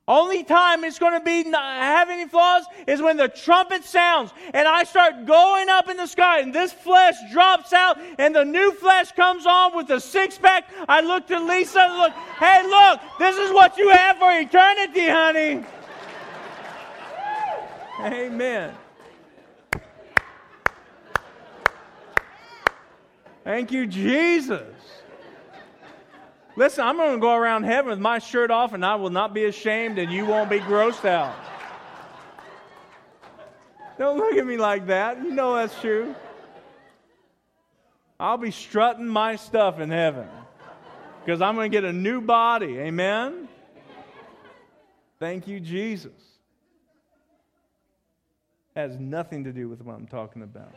Only 0.10 0.46
time 0.46 0.86
it's 0.86 1.00
going 1.00 1.20
to 1.20 1.20
be 1.20 1.44
have 1.52 2.10
any 2.10 2.30
flaws 2.30 2.64
is 2.88 3.02
when 3.02 3.18
the 3.18 3.28
trumpet 3.28 3.84
sounds 3.84 4.32
and 4.54 4.66
I 4.66 4.86
start 4.86 5.26
going 5.26 5.68
up 5.68 5.90
in 5.90 5.98
the 5.98 6.08
sky 6.08 6.40
and 6.40 6.54
this 6.54 6.72
flesh 6.72 7.16
drops 7.30 7.74
out 7.74 7.98
and 8.18 8.34
the 8.34 8.46
new 8.46 8.72
flesh 8.72 9.12
comes 9.12 9.46
on 9.46 9.76
with 9.76 9.88
the 9.88 10.00
six 10.00 10.38
pack. 10.38 10.70
I 10.88 11.02
look 11.02 11.28
to 11.28 11.40
Lisa 11.42 11.82
and 11.82 11.98
look, 11.98 12.14
hey, 12.40 12.64
look, 12.64 13.02
this 13.20 13.36
is 13.36 13.52
what 13.52 13.78
you 13.78 13.90
have 13.90 14.18
for 14.18 14.32
eternity, 14.32 15.10
honey. 15.10 15.66
Amen. 18.00 18.74
Thank 23.48 23.72
you, 23.72 23.88
Jesus. 23.88 24.76
Listen, 26.58 26.84
I'm 26.84 26.98
going 26.98 27.14
to 27.14 27.22
go 27.22 27.34
around 27.34 27.64
heaven 27.64 27.92
with 27.92 28.00
my 28.00 28.20
shirt 28.20 28.52
off 28.52 28.74
and 28.74 28.86
I 28.86 28.96
will 28.96 29.10
not 29.10 29.34
be 29.34 29.46
ashamed 29.46 29.98
and 30.00 30.12
you 30.12 30.26
won't 30.26 30.50
be 30.50 30.60
grossed 30.60 31.06
out. 31.06 31.34
Don't 33.98 34.18
look 34.18 34.36
at 34.36 34.46
me 34.46 34.58
like 34.58 34.88
that. 34.88 35.24
You 35.24 35.32
know 35.32 35.56
that's 35.56 35.80
true. 35.80 36.14
I'll 38.20 38.36
be 38.36 38.52
strutting 38.52 39.08
my 39.08 39.38
stuff 39.38 39.80
in 39.80 39.92
heaven 39.92 40.28
because 41.24 41.42
I'm 41.42 41.56
going 41.56 41.72
to 41.72 41.74
get 41.74 41.86
a 41.86 41.94
new 41.94 42.20
body. 42.20 42.78
Amen? 42.80 43.48
Thank 45.22 45.48
you, 45.48 45.62
Jesus. 45.62 46.12
Has 48.76 49.00
nothing 49.00 49.46
to 49.46 49.54
do 49.54 49.70
with 49.70 49.82
what 49.84 49.96
I'm 49.96 50.08
talking 50.08 50.42
about. 50.42 50.74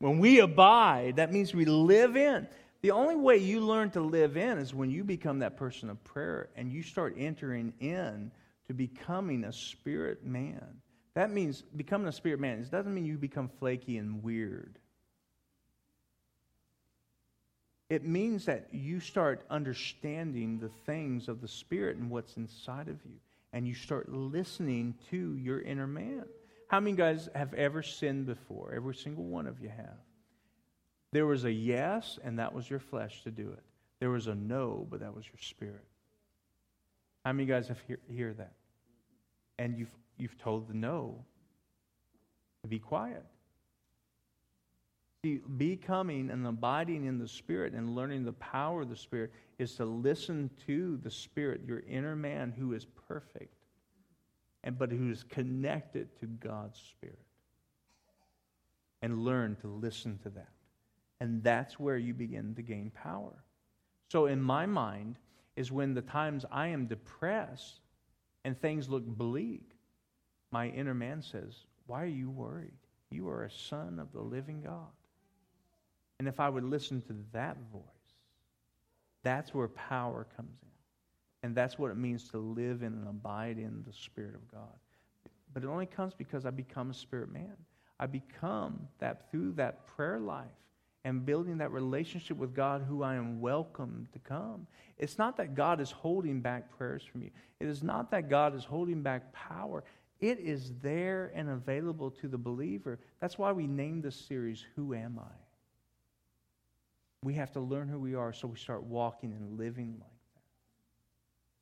When 0.00 0.18
we 0.18 0.40
abide, 0.40 1.16
that 1.16 1.32
means 1.32 1.54
we 1.54 1.66
live 1.66 2.16
in. 2.16 2.48
The 2.80 2.90
only 2.90 3.16
way 3.16 3.36
you 3.36 3.60
learn 3.60 3.90
to 3.90 4.00
live 4.00 4.38
in 4.38 4.56
is 4.56 4.74
when 4.74 4.90
you 4.90 5.04
become 5.04 5.40
that 5.40 5.58
person 5.58 5.90
of 5.90 6.02
prayer 6.02 6.48
and 6.56 6.72
you 6.72 6.82
start 6.82 7.14
entering 7.18 7.74
in 7.80 8.32
to 8.66 8.72
becoming 8.72 9.44
a 9.44 9.52
spirit 9.52 10.24
man. 10.24 10.80
That 11.12 11.30
means 11.30 11.62
becoming 11.76 12.08
a 12.08 12.12
spirit 12.12 12.40
man. 12.40 12.60
It 12.60 12.70
doesn't 12.70 12.94
mean 12.94 13.04
you 13.04 13.18
become 13.18 13.50
flaky 13.58 13.98
and 13.98 14.22
weird. 14.22 14.78
It 17.90 18.06
means 18.06 18.46
that 18.46 18.68
you 18.72 19.00
start 19.00 19.44
understanding 19.50 20.60
the 20.60 20.70
things 20.86 21.28
of 21.28 21.42
the 21.42 21.48
spirit 21.48 21.98
and 21.98 22.08
what's 22.08 22.36
inside 22.38 22.88
of 22.88 23.04
you. 23.04 23.16
And 23.52 23.68
you 23.68 23.74
start 23.74 24.08
listening 24.08 24.94
to 25.10 25.36
your 25.36 25.60
inner 25.60 25.88
man. 25.88 26.24
How 26.70 26.78
many 26.78 26.94
guys 26.94 27.28
have 27.34 27.52
ever 27.54 27.82
sinned 27.82 28.26
before? 28.26 28.72
Every 28.72 28.94
single 28.94 29.24
one 29.24 29.48
of 29.48 29.58
you 29.58 29.68
have. 29.70 29.98
There 31.10 31.26
was 31.26 31.44
a 31.44 31.50
yes, 31.50 32.16
and 32.22 32.38
that 32.38 32.54
was 32.54 32.70
your 32.70 32.78
flesh 32.78 33.24
to 33.24 33.32
do 33.32 33.50
it. 33.50 33.64
There 33.98 34.10
was 34.10 34.28
a 34.28 34.36
no, 34.36 34.86
but 34.88 35.00
that 35.00 35.12
was 35.12 35.26
your 35.26 35.40
spirit. 35.40 35.84
How 37.24 37.32
many 37.32 37.46
guys 37.48 37.66
have 37.66 37.80
hear, 37.88 37.98
hear 38.08 38.32
that? 38.34 38.52
And 39.58 39.76
you've, 39.76 39.90
you've 40.16 40.38
told 40.38 40.68
the 40.68 40.74
no 40.74 41.24
to 42.62 42.68
be 42.68 42.78
quiet. 42.78 43.24
See, 45.24 45.40
becoming 45.56 46.30
and 46.30 46.46
abiding 46.46 47.04
in 47.04 47.18
the 47.18 47.26
Spirit 47.26 47.72
and 47.72 47.96
learning 47.96 48.24
the 48.24 48.32
power 48.34 48.82
of 48.82 48.90
the 48.90 48.96
Spirit 48.96 49.32
is 49.58 49.74
to 49.74 49.84
listen 49.84 50.48
to 50.66 50.98
the 50.98 51.10
Spirit, 51.10 51.62
your 51.66 51.80
inner 51.80 52.14
man 52.14 52.54
who 52.56 52.74
is 52.74 52.86
perfect 53.08 53.59
and 54.64 54.78
but 54.78 54.90
who's 54.90 55.24
connected 55.24 56.08
to 56.20 56.26
God's 56.26 56.78
Spirit. 56.78 57.18
And 59.02 59.24
learn 59.24 59.56
to 59.62 59.66
listen 59.66 60.18
to 60.24 60.30
that. 60.30 60.52
And 61.20 61.42
that's 61.42 61.80
where 61.80 61.96
you 61.96 62.12
begin 62.12 62.54
to 62.54 62.62
gain 62.62 62.90
power. 62.90 63.44
So, 64.08 64.26
in 64.26 64.40
my 64.42 64.66
mind, 64.66 65.16
is 65.56 65.72
when 65.72 65.94
the 65.94 66.02
times 66.02 66.44
I 66.50 66.68
am 66.68 66.86
depressed 66.86 67.80
and 68.44 68.58
things 68.58 68.88
look 68.88 69.06
bleak, 69.06 69.72
my 70.50 70.68
inner 70.68 70.94
man 70.94 71.22
says, 71.22 71.54
Why 71.86 72.02
are 72.02 72.06
you 72.06 72.30
worried? 72.30 72.72
You 73.10 73.28
are 73.28 73.44
a 73.44 73.50
son 73.50 73.98
of 73.98 74.12
the 74.12 74.20
living 74.20 74.62
God. 74.62 74.92
And 76.18 76.28
if 76.28 76.40
I 76.40 76.48
would 76.48 76.64
listen 76.64 77.02
to 77.02 77.16
that 77.32 77.56
voice, 77.72 77.82
that's 79.22 79.54
where 79.54 79.68
power 79.68 80.26
comes 80.36 80.58
in. 80.62 80.69
And 81.42 81.54
that's 81.54 81.78
what 81.78 81.90
it 81.90 81.96
means 81.96 82.28
to 82.30 82.38
live 82.38 82.82
in 82.82 82.92
and 82.92 83.08
abide 83.08 83.58
in 83.58 83.82
the 83.86 83.92
Spirit 83.92 84.34
of 84.34 84.50
God. 84.50 84.76
But 85.52 85.64
it 85.64 85.66
only 85.66 85.86
comes 85.86 86.14
because 86.14 86.46
I 86.46 86.50
become 86.50 86.90
a 86.90 86.94
spirit 86.94 87.32
man. 87.32 87.56
I 87.98 88.06
become 88.06 88.88
that 88.98 89.30
through 89.30 89.52
that 89.52 89.86
prayer 89.86 90.18
life 90.18 90.46
and 91.04 91.24
building 91.24 91.58
that 91.58 91.72
relationship 91.72 92.36
with 92.36 92.54
God 92.54 92.84
who 92.86 93.02
I 93.02 93.14
am 93.14 93.40
welcome 93.40 94.06
to 94.12 94.18
come. 94.18 94.66
It's 94.98 95.18
not 95.18 95.36
that 95.38 95.54
God 95.54 95.80
is 95.80 95.90
holding 95.90 96.40
back 96.40 96.76
prayers 96.76 97.02
from 97.02 97.22
you. 97.22 97.30
It 97.58 97.66
is 97.66 97.82
not 97.82 98.10
that 98.10 98.28
God 98.28 98.54
is 98.54 98.64
holding 98.64 99.02
back 99.02 99.32
power. 99.32 99.82
It 100.20 100.38
is 100.38 100.72
there 100.82 101.32
and 101.34 101.48
available 101.48 102.10
to 102.12 102.28
the 102.28 102.38
believer. 102.38 102.98
That's 103.20 103.38
why 103.38 103.52
we 103.52 103.66
named 103.66 104.02
this 104.02 104.16
series, 104.16 104.64
Who 104.76 104.94
Am 104.94 105.18
I? 105.18 105.32
We 107.22 107.34
have 107.34 107.52
to 107.52 107.60
learn 107.60 107.88
who 107.88 107.98
we 107.98 108.14
are 108.14 108.32
so 108.32 108.48
we 108.48 108.58
start 108.58 108.82
walking 108.82 109.32
and 109.32 109.58
living 109.58 109.96
that. 109.98 110.09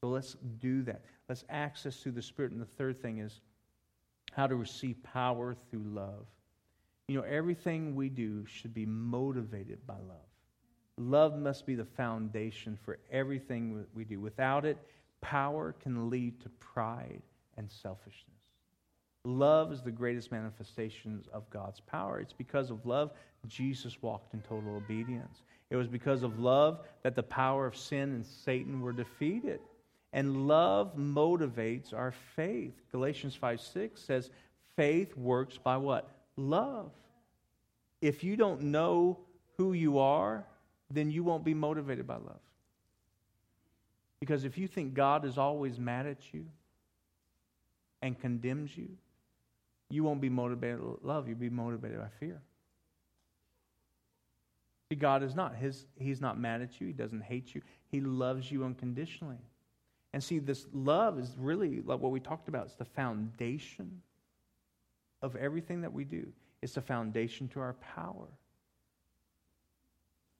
So 0.02 0.10
let's 0.10 0.36
do 0.60 0.82
that. 0.82 1.02
Let's 1.28 1.44
access 1.50 1.96
through 1.96 2.12
the 2.12 2.22
Spirit. 2.22 2.52
And 2.52 2.60
the 2.60 2.66
third 2.66 3.02
thing 3.02 3.18
is 3.18 3.40
how 4.32 4.46
to 4.46 4.56
receive 4.56 5.02
power 5.02 5.56
through 5.70 5.84
love. 5.92 6.26
You 7.08 7.16
know, 7.16 7.24
everything 7.24 7.96
we 7.96 8.08
do 8.08 8.44
should 8.46 8.74
be 8.74 8.86
motivated 8.86 9.86
by 9.86 9.94
love. 9.94 10.28
Love 10.98 11.38
must 11.38 11.64
be 11.66 11.74
the 11.74 11.84
foundation 11.84 12.78
for 12.84 12.98
everything 13.10 13.84
we 13.94 14.04
do. 14.04 14.20
Without 14.20 14.64
it, 14.64 14.78
power 15.20 15.74
can 15.80 16.10
lead 16.10 16.40
to 16.40 16.48
pride 16.60 17.22
and 17.56 17.70
selfishness. 17.70 18.24
Love 19.24 19.72
is 19.72 19.82
the 19.82 19.90
greatest 19.90 20.30
manifestation 20.30 21.24
of 21.32 21.48
God's 21.50 21.80
power. 21.80 22.20
It's 22.20 22.32
because 22.32 22.70
of 22.70 22.84
love 22.86 23.10
Jesus 23.46 24.00
walked 24.02 24.34
in 24.34 24.40
total 24.42 24.76
obedience. 24.76 25.42
It 25.70 25.76
was 25.76 25.86
because 25.86 26.22
of 26.22 26.38
love 26.38 26.80
that 27.02 27.14
the 27.14 27.22
power 27.22 27.66
of 27.66 27.76
sin 27.76 28.10
and 28.14 28.24
Satan 28.24 28.80
were 28.80 28.92
defeated. 28.92 29.60
And 30.12 30.48
love 30.48 30.96
motivates 30.96 31.92
our 31.92 32.12
faith. 32.34 32.74
Galatians 32.90 33.34
5 33.34 33.60
6 33.60 34.00
says, 34.00 34.30
faith 34.76 35.16
works 35.16 35.58
by 35.58 35.76
what? 35.76 36.08
Love. 36.36 36.90
If 38.00 38.22
you 38.22 38.36
don't 38.36 38.62
know 38.62 39.18
who 39.56 39.72
you 39.72 39.98
are, 39.98 40.44
then 40.90 41.10
you 41.10 41.24
won't 41.24 41.44
be 41.44 41.52
motivated 41.52 42.06
by 42.06 42.14
love. 42.14 42.40
Because 44.20 44.44
if 44.44 44.56
you 44.56 44.66
think 44.66 44.94
God 44.94 45.24
is 45.24 45.36
always 45.36 45.78
mad 45.78 46.06
at 46.06 46.32
you 46.32 46.46
and 48.02 48.18
condemns 48.18 48.76
you, 48.76 48.88
you 49.90 50.04
won't 50.04 50.20
be 50.20 50.28
motivated 50.28 50.80
by 50.80 51.12
love. 51.12 51.28
You'll 51.28 51.38
be 51.38 51.50
motivated 51.50 51.98
by 51.98 52.08
fear. 52.20 52.40
See, 54.90 54.96
God 54.96 55.22
is 55.22 55.34
not. 55.34 55.56
His, 55.56 55.86
he's 55.98 56.20
not 56.20 56.38
mad 56.38 56.62
at 56.62 56.80
you. 56.80 56.86
He 56.86 56.92
doesn't 56.92 57.22
hate 57.22 57.54
you. 57.54 57.62
He 57.90 58.00
loves 58.00 58.50
you 58.50 58.64
unconditionally. 58.64 59.38
And 60.12 60.22
see, 60.22 60.38
this 60.38 60.66
love 60.72 61.18
is 61.18 61.34
really 61.38 61.82
like 61.82 62.00
what 62.00 62.12
we 62.12 62.20
talked 62.20 62.48
about. 62.48 62.66
It's 62.66 62.74
the 62.74 62.84
foundation 62.84 64.00
of 65.22 65.36
everything 65.36 65.82
that 65.82 65.92
we 65.92 66.04
do. 66.04 66.26
It's 66.62 66.74
the 66.74 66.80
foundation 66.80 67.48
to 67.48 67.60
our 67.60 67.74
power. 67.74 68.28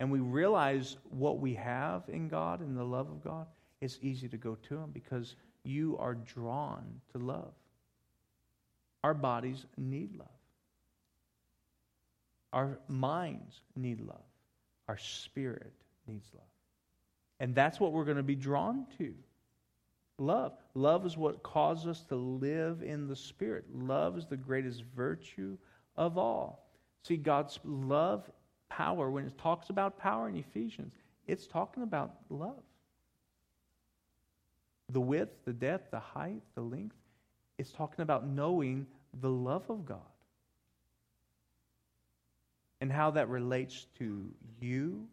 And 0.00 0.10
we 0.10 0.20
realize 0.20 0.96
what 1.10 1.38
we 1.40 1.54
have 1.54 2.02
in 2.08 2.28
God 2.28 2.60
and 2.60 2.76
the 2.76 2.84
love 2.84 3.08
of 3.08 3.22
God, 3.22 3.46
it's 3.80 3.98
easy 4.00 4.28
to 4.28 4.36
go 4.36 4.56
to 4.68 4.76
Him 4.76 4.90
because 4.92 5.34
you 5.64 5.96
are 5.98 6.14
drawn 6.14 6.84
to 7.12 7.18
love. 7.18 7.52
Our 9.04 9.14
bodies 9.14 9.66
need 9.76 10.16
love. 10.16 10.28
Our 12.52 12.78
minds 12.88 13.60
need 13.76 14.00
love. 14.00 14.24
Our 14.88 14.98
spirit 14.98 15.72
needs 16.06 16.26
love. 16.34 16.44
And 17.40 17.54
that's 17.54 17.78
what 17.78 17.92
we're 17.92 18.04
going 18.04 18.16
to 18.16 18.22
be 18.22 18.34
drawn 18.34 18.86
to. 18.98 19.14
Love. 20.18 20.52
Love 20.74 21.06
is 21.06 21.16
what 21.16 21.42
causes 21.42 21.86
us 21.86 22.02
to 22.08 22.16
live 22.16 22.82
in 22.82 23.06
the 23.06 23.16
Spirit. 23.16 23.64
Love 23.72 24.18
is 24.18 24.26
the 24.26 24.36
greatest 24.36 24.82
virtue 24.96 25.56
of 25.96 26.18
all. 26.18 26.68
See, 27.04 27.16
God's 27.16 27.58
love, 27.64 28.28
power, 28.68 29.10
when 29.10 29.26
it 29.26 29.38
talks 29.38 29.70
about 29.70 29.98
power 29.98 30.28
in 30.28 30.36
Ephesians, 30.36 30.92
it's 31.26 31.46
talking 31.46 31.84
about 31.84 32.16
love. 32.30 32.62
The 34.90 35.00
width, 35.00 35.44
the 35.44 35.52
depth, 35.52 35.90
the 35.90 36.00
height, 36.00 36.42
the 36.54 36.62
length, 36.62 36.96
it's 37.58 37.70
talking 37.70 38.02
about 38.02 38.26
knowing 38.26 38.86
the 39.20 39.30
love 39.30 39.68
of 39.68 39.84
God 39.84 39.98
and 42.80 42.90
how 42.90 43.10
that 43.12 43.28
relates 43.28 43.86
to 43.98 44.30
you, 44.60 45.06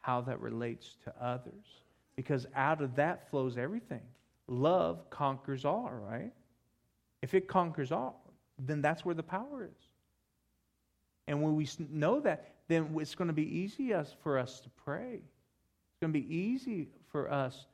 how 0.00 0.20
that 0.22 0.40
relates 0.40 0.96
to 1.04 1.14
others. 1.20 1.82
Because 2.16 2.46
out 2.54 2.82
of 2.82 2.96
that 2.96 3.30
flows 3.30 3.56
everything. 3.56 4.02
Love 4.48 5.08
conquers 5.10 5.64
all, 5.64 5.90
right? 5.92 6.32
If 7.22 7.34
it 7.34 7.48
conquers 7.48 7.92
all, 7.92 8.22
then 8.58 8.82
that's 8.82 9.04
where 9.04 9.14
the 9.14 9.22
power 9.22 9.64
is. 9.64 9.86
And 11.28 11.42
when 11.42 11.54
we 11.54 11.68
know 11.90 12.20
that, 12.20 12.54
then 12.68 12.94
it's 12.98 13.14
going 13.14 13.28
to 13.28 13.34
be 13.34 13.58
easy 13.58 13.94
for 14.22 14.38
us 14.38 14.60
to 14.60 14.68
pray. 14.70 15.14
It's 15.14 16.00
going 16.00 16.12
to 16.12 16.18
be 16.18 16.34
easy 16.34 16.88
for 17.10 17.30
us 17.30 17.66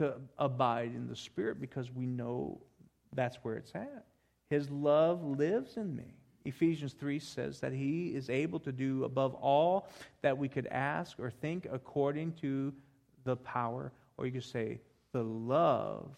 to 0.00 0.14
abide 0.38 0.92
in 0.94 1.08
the 1.08 1.16
Spirit 1.16 1.60
because 1.60 1.92
we 1.92 2.06
know 2.06 2.60
that's 3.14 3.36
where 3.42 3.56
it's 3.56 3.74
at. 3.74 4.04
His 4.50 4.70
love 4.70 5.24
lives 5.24 5.76
in 5.76 5.94
me. 5.96 6.14
Ephesians 6.44 6.92
3 6.92 7.18
says 7.18 7.58
that 7.60 7.72
he 7.72 8.14
is 8.14 8.30
able 8.30 8.60
to 8.60 8.70
do 8.70 9.04
above 9.04 9.34
all 9.34 9.88
that 10.22 10.36
we 10.36 10.48
could 10.48 10.66
ask 10.68 11.18
or 11.18 11.30
think 11.30 11.66
according 11.72 12.32
to 12.34 12.72
the 13.24 13.36
power, 13.36 13.92
or 14.16 14.26
you 14.26 14.32
could 14.32 14.44
say, 14.44 14.80
the 15.16 15.22
love 15.22 16.10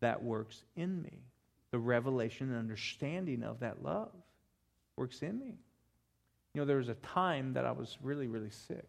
that 0.00 0.24
works 0.24 0.64
in 0.74 1.02
me. 1.02 1.22
The 1.70 1.78
revelation 1.78 2.48
and 2.48 2.58
understanding 2.58 3.44
of 3.44 3.60
that 3.60 3.84
love 3.84 4.10
works 4.96 5.22
in 5.22 5.38
me. 5.38 5.54
You 6.52 6.60
know, 6.60 6.64
there 6.64 6.78
was 6.78 6.88
a 6.88 6.94
time 6.94 7.52
that 7.52 7.64
I 7.64 7.70
was 7.70 7.96
really, 8.02 8.26
really 8.26 8.50
sick 8.50 8.88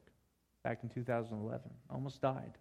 back 0.63 0.79
in 0.81 0.89
2011. 0.89 1.61
almost 1.91 2.21
died. 2.21 2.57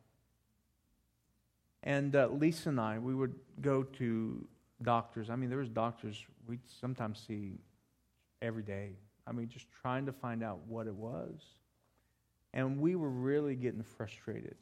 And 1.85 2.15
uh, 2.15 2.29
Lisa 2.29 2.69
and 2.69 2.79
I, 2.79 2.99
we 2.99 3.15
would 3.15 3.35
go 3.63 3.83
to 3.83 4.47
doctors. 4.83 5.31
I 5.31 5.37
mean, 5.37 5.49
there 5.49 5.61
was 5.61 5.71
doctors 5.71 6.23
we'd 6.47 6.61
sometimes 6.83 7.25
see 7.27 7.61
every 8.43 8.63
day. 8.63 8.91
I 9.27 9.33
mean, 9.33 9.49
just 9.49 9.69
trying 9.81 10.05
to 10.05 10.13
find 10.13 10.43
out 10.43 10.59
what 10.69 10.87
it 10.87 10.95
was. 10.95 11.41
And 12.53 12.79
we 12.79 12.95
were 12.95 13.09
really 13.09 13.55
getting 13.55 13.83
frustrated 13.83 14.57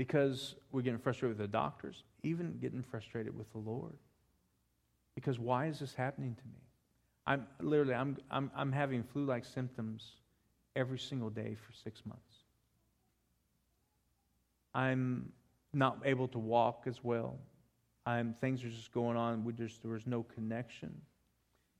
because 0.00 0.54
we're 0.72 0.80
getting 0.80 0.98
frustrated 0.98 1.36
with 1.36 1.46
the 1.46 1.52
doctors, 1.52 2.04
even 2.22 2.56
getting 2.58 2.82
frustrated 2.82 3.36
with 3.36 3.52
the 3.52 3.58
Lord. 3.58 3.98
Because 5.14 5.38
why 5.38 5.66
is 5.66 5.80
this 5.80 5.92
happening 5.92 6.34
to 6.34 6.44
me? 6.46 6.62
I'm 7.26 7.46
literally 7.60 7.92
I'm 7.92 8.16
I'm 8.30 8.50
I'm 8.56 8.72
having 8.72 9.02
flu-like 9.02 9.44
symptoms 9.44 10.12
every 10.74 10.98
single 10.98 11.28
day 11.28 11.54
for 11.54 11.74
6 11.74 12.06
months. 12.06 12.34
I'm 14.74 15.32
not 15.74 15.98
able 16.06 16.28
to 16.28 16.38
walk 16.38 16.84
as 16.86 17.04
well. 17.04 17.36
I'm 18.06 18.34
things 18.40 18.64
are 18.64 18.70
just 18.70 18.92
going 18.92 19.18
on. 19.18 19.44
We 19.44 19.52
just 19.52 19.82
there 19.82 19.92
was 19.92 20.06
no 20.06 20.22
connection. 20.22 20.98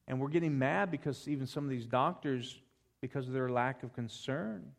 And 0.09 0.21
we're 0.21 0.29
getting 0.29 0.59
mad 0.59 0.91
because 0.91 1.27
even 1.27 1.47
some 1.47 1.65
of 1.65 1.71
these 1.71 1.87
doctors, 1.87 2.61
because 3.01 3.29
of 3.29 3.33
their 3.33 3.49
lack 3.49 3.83
of 3.83 3.95
concern, 3.95 4.73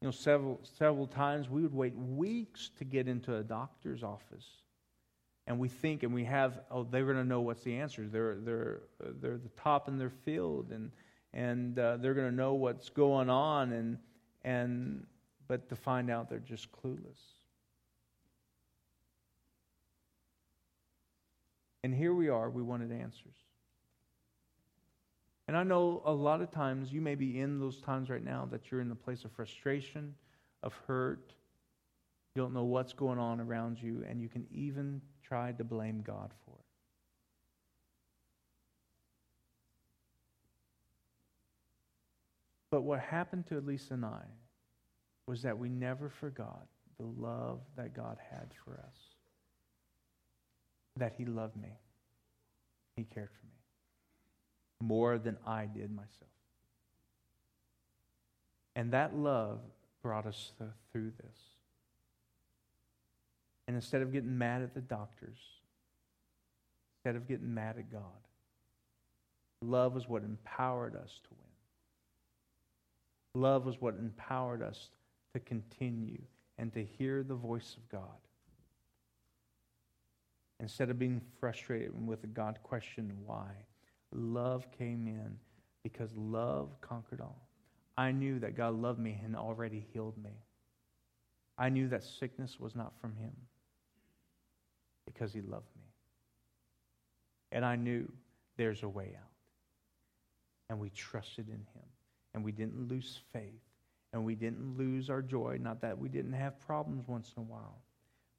you 0.00 0.06
know, 0.06 0.12
several, 0.12 0.60
several 0.62 1.06
times 1.06 1.48
we 1.48 1.62
would 1.62 1.74
wait 1.74 1.96
weeks 1.96 2.70
to 2.78 2.84
get 2.84 3.08
into 3.08 3.36
a 3.36 3.42
doctor's 3.42 4.02
office. 4.02 4.46
And 5.46 5.58
we 5.58 5.68
think 5.68 6.02
and 6.02 6.14
we 6.14 6.24
have, 6.24 6.60
oh, 6.70 6.84
they're 6.84 7.04
going 7.04 7.16
to 7.16 7.24
know 7.24 7.40
what's 7.40 7.62
the 7.62 7.76
answer. 7.76 8.06
They're, 8.06 8.36
they're, 8.36 8.80
they're 9.20 9.38
the 9.38 9.50
top 9.56 9.88
in 9.88 9.98
their 9.98 10.10
field 10.10 10.70
and, 10.70 10.90
and 11.32 11.78
uh, 11.78 11.96
they're 11.96 12.14
going 12.14 12.30
to 12.30 12.36
know 12.36 12.54
what's 12.54 12.90
going 12.90 13.30
on. 13.30 13.72
And, 13.72 13.98
and, 14.44 15.06
but 15.48 15.68
to 15.70 15.76
find 15.76 16.10
out 16.10 16.28
they're 16.28 16.38
just 16.38 16.68
clueless. 16.70 17.18
And 21.82 21.94
here 21.94 22.12
we 22.12 22.28
are, 22.28 22.50
we 22.50 22.62
wanted 22.62 22.92
answers. 22.92 23.36
And 25.48 25.56
I 25.56 25.62
know 25.62 26.02
a 26.04 26.12
lot 26.12 26.42
of 26.42 26.50
times 26.50 26.92
you 26.92 27.00
may 27.00 27.14
be 27.14 27.40
in 27.40 27.58
those 27.58 27.80
times 27.80 28.10
right 28.10 28.22
now 28.22 28.46
that 28.50 28.70
you're 28.70 28.82
in 28.82 28.90
the 28.90 28.94
place 28.94 29.24
of 29.24 29.32
frustration, 29.32 30.14
of 30.62 30.74
hurt. 30.86 31.32
You 32.34 32.42
don't 32.42 32.52
know 32.52 32.64
what's 32.64 32.92
going 32.92 33.18
on 33.18 33.40
around 33.40 33.82
you, 33.82 34.04
and 34.06 34.20
you 34.20 34.28
can 34.28 34.46
even 34.52 35.00
try 35.26 35.52
to 35.52 35.64
blame 35.64 36.02
God 36.06 36.32
for 36.44 36.52
it. 36.52 36.64
But 42.70 42.82
what 42.82 43.00
happened 43.00 43.46
to 43.46 43.56
Elisa 43.56 43.94
and 43.94 44.04
I 44.04 44.24
was 45.26 45.40
that 45.42 45.58
we 45.58 45.70
never 45.70 46.10
forgot 46.10 46.66
the 46.98 47.06
love 47.06 47.60
that 47.74 47.94
God 47.94 48.18
had 48.30 48.48
for 48.64 48.74
us. 48.74 48.96
That 50.98 51.14
He 51.16 51.24
loved 51.24 51.56
me, 51.56 51.70
He 52.96 53.04
cared 53.04 53.30
for 53.30 53.46
me 53.46 53.57
more 54.80 55.18
than 55.18 55.36
I 55.46 55.66
did 55.66 55.94
myself. 55.94 56.12
And 58.76 58.92
that 58.92 59.16
love 59.16 59.60
brought 60.02 60.26
us 60.26 60.52
through 60.92 61.12
this. 61.22 61.36
And 63.66 63.76
instead 63.76 64.02
of 64.02 64.12
getting 64.12 64.38
mad 64.38 64.62
at 64.62 64.74
the 64.74 64.80
doctors, 64.80 65.38
instead 66.96 67.16
of 67.16 67.28
getting 67.28 67.52
mad 67.52 67.76
at 67.78 67.92
God, 67.92 68.02
love 69.62 69.94
was 69.94 70.08
what 70.08 70.22
empowered 70.22 70.96
us 70.96 71.20
to 71.24 71.30
win. 71.30 71.38
Love 73.42 73.66
was 73.66 73.80
what 73.80 73.94
empowered 73.94 74.62
us 74.62 74.90
to 75.34 75.40
continue 75.40 76.22
and 76.56 76.72
to 76.72 76.84
hear 76.84 77.22
the 77.22 77.34
voice 77.34 77.76
of 77.76 77.88
God. 77.90 78.02
Instead 80.60 80.90
of 80.90 80.98
being 80.98 81.20
frustrated 81.38 81.92
with 82.06 82.24
a 82.24 82.28
God 82.28 82.58
question 82.62 83.12
why, 83.26 83.50
love 84.12 84.66
came 84.76 85.06
in 85.06 85.38
because 85.82 86.10
love 86.16 86.80
conquered 86.80 87.20
all. 87.20 87.48
I 87.96 88.12
knew 88.12 88.38
that 88.38 88.56
God 88.56 88.74
loved 88.74 88.98
me 88.98 89.20
and 89.24 89.34
already 89.34 89.84
healed 89.92 90.16
me. 90.22 90.30
I 91.58 91.68
knew 91.68 91.88
that 91.88 92.04
sickness 92.04 92.60
was 92.60 92.76
not 92.76 92.92
from 93.00 93.16
Him 93.16 93.32
because 95.04 95.32
He 95.32 95.40
loved 95.40 95.66
me. 95.76 95.82
And 97.50 97.64
I 97.64 97.76
knew 97.76 98.10
there's 98.56 98.82
a 98.82 98.88
way 98.88 99.16
out. 99.16 99.30
And 100.70 100.78
we 100.78 100.90
trusted 100.90 101.48
in 101.48 101.54
Him. 101.54 101.88
And 102.34 102.44
we 102.44 102.52
didn't 102.52 102.88
lose 102.88 103.20
faith. 103.32 103.62
And 104.12 104.24
we 104.24 104.34
didn't 104.34 104.76
lose 104.78 105.10
our 105.10 105.22
joy. 105.22 105.58
Not 105.60 105.80
that 105.80 105.98
we 105.98 106.08
didn't 106.08 106.34
have 106.34 106.60
problems 106.60 107.08
once 107.08 107.32
in 107.36 107.42
a 107.42 107.46
while, 107.46 107.78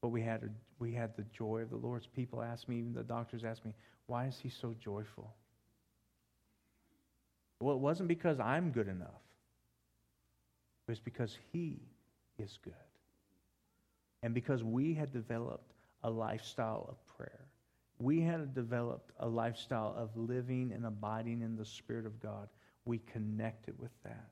but 0.02 0.10
we 0.10 0.22
had, 0.22 0.44
a, 0.44 0.50
we 0.80 0.94
had 0.94 1.16
the 1.18 1.26
joy 1.34 1.62
of 1.62 1.70
the 1.70 1.76
Lord. 1.76 2.08
People 2.16 2.42
ask 2.42 2.70
me, 2.70 2.78
even 2.78 2.94
the 2.94 3.04
doctors 3.04 3.44
ask 3.44 3.66
me, 3.66 3.74
why 4.08 4.26
is 4.28 4.40
He 4.42 4.50
so 4.50 4.74
joyful? 4.80 5.36
Well, 7.60 7.76
it 7.76 7.80
wasn't 7.80 8.08
because 8.08 8.40
I'm 8.40 8.72
good 8.72 8.88
enough. 8.88 9.22
It 10.88 10.92
was 10.92 11.00
because 11.00 11.38
He 11.52 11.80
is 12.38 12.58
good. 12.64 12.74
And 14.24 14.34
because 14.34 14.64
we 14.64 14.94
had 14.94 15.12
developed 15.12 15.74
a 16.04 16.10
lifestyle 16.10 16.86
of 16.90 17.18
prayer, 17.18 17.46
we 18.00 18.22
had 18.22 18.54
developed 18.54 19.12
a 19.20 19.28
lifestyle 19.28 19.94
of 19.98 20.16
living 20.16 20.72
and 20.74 20.86
abiding 20.86 21.42
in 21.42 21.56
the 21.56 21.66
Spirit 21.66 22.06
of 22.06 22.22
God. 22.22 22.48
We 22.86 23.00
connected 23.00 23.78
with 23.78 23.92
that. 24.04 24.30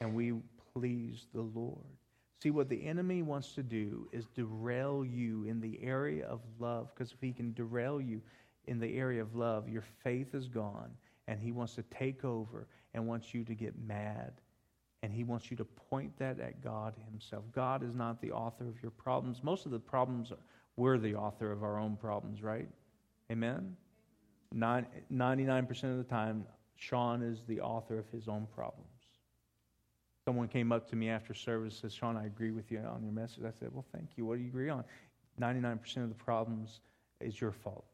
And 0.00 0.14
we 0.14 0.32
pleased 0.72 1.26
the 1.34 1.42
Lord. 1.42 1.84
See, 2.42 2.50
what 2.50 2.70
the 2.70 2.86
enemy 2.86 3.20
wants 3.20 3.52
to 3.52 3.62
do 3.62 4.08
is 4.12 4.24
derail 4.34 5.04
you 5.04 5.44
in 5.44 5.60
the 5.60 5.78
area 5.82 6.26
of 6.26 6.40
love, 6.58 6.88
because 6.94 7.12
if 7.12 7.20
he 7.20 7.32
can 7.32 7.52
derail 7.52 8.00
you 8.00 8.22
in 8.66 8.80
the 8.80 8.96
area 8.96 9.20
of 9.20 9.34
love, 9.34 9.68
your 9.68 9.84
faith 10.02 10.34
is 10.34 10.48
gone, 10.48 10.90
and 11.30 11.40
he 11.40 11.52
wants 11.52 11.76
to 11.76 11.84
take 11.84 12.24
over 12.24 12.66
and 12.92 13.06
wants 13.06 13.32
you 13.32 13.44
to 13.44 13.54
get 13.54 13.78
mad. 13.78 14.32
And 15.02 15.12
he 15.12 15.22
wants 15.22 15.48
you 15.48 15.56
to 15.58 15.64
point 15.64 16.18
that 16.18 16.40
at 16.40 16.62
God 16.62 16.94
himself. 17.08 17.44
God 17.52 17.84
is 17.84 17.94
not 17.94 18.20
the 18.20 18.32
author 18.32 18.68
of 18.68 18.82
your 18.82 18.90
problems. 18.90 19.42
Most 19.44 19.64
of 19.64 19.70
the 19.70 19.78
problems, 19.78 20.32
we're 20.76 20.98
the 20.98 21.14
author 21.14 21.52
of 21.52 21.62
our 21.62 21.78
own 21.78 21.96
problems, 21.96 22.42
right? 22.42 22.68
Amen? 23.30 23.76
99% 24.52 25.84
of 25.84 25.98
the 25.98 26.04
time, 26.04 26.44
Sean 26.74 27.22
is 27.22 27.38
the 27.46 27.60
author 27.60 27.96
of 27.96 28.08
his 28.10 28.26
own 28.26 28.48
problems. 28.52 28.88
Someone 30.24 30.48
came 30.48 30.72
up 30.72 30.90
to 30.90 30.96
me 30.96 31.10
after 31.10 31.32
service 31.32 31.78
said, 31.80 31.92
Sean, 31.92 32.16
I 32.16 32.26
agree 32.26 32.50
with 32.50 32.72
you 32.72 32.78
on 32.80 33.04
your 33.04 33.12
message. 33.12 33.44
I 33.44 33.52
said, 33.60 33.68
Well, 33.72 33.86
thank 33.94 34.10
you. 34.16 34.26
What 34.26 34.36
do 34.36 34.42
you 34.42 34.48
agree 34.48 34.68
on? 34.68 34.84
99% 35.40 35.78
of 35.98 36.08
the 36.08 36.14
problems 36.16 36.80
is 37.20 37.40
your 37.40 37.52
fault. 37.52 37.86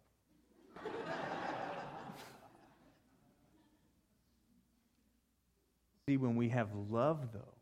See, 6.08 6.16
when 6.16 6.36
we 6.36 6.48
have 6.48 6.68
love, 6.88 7.32
though, 7.32 7.54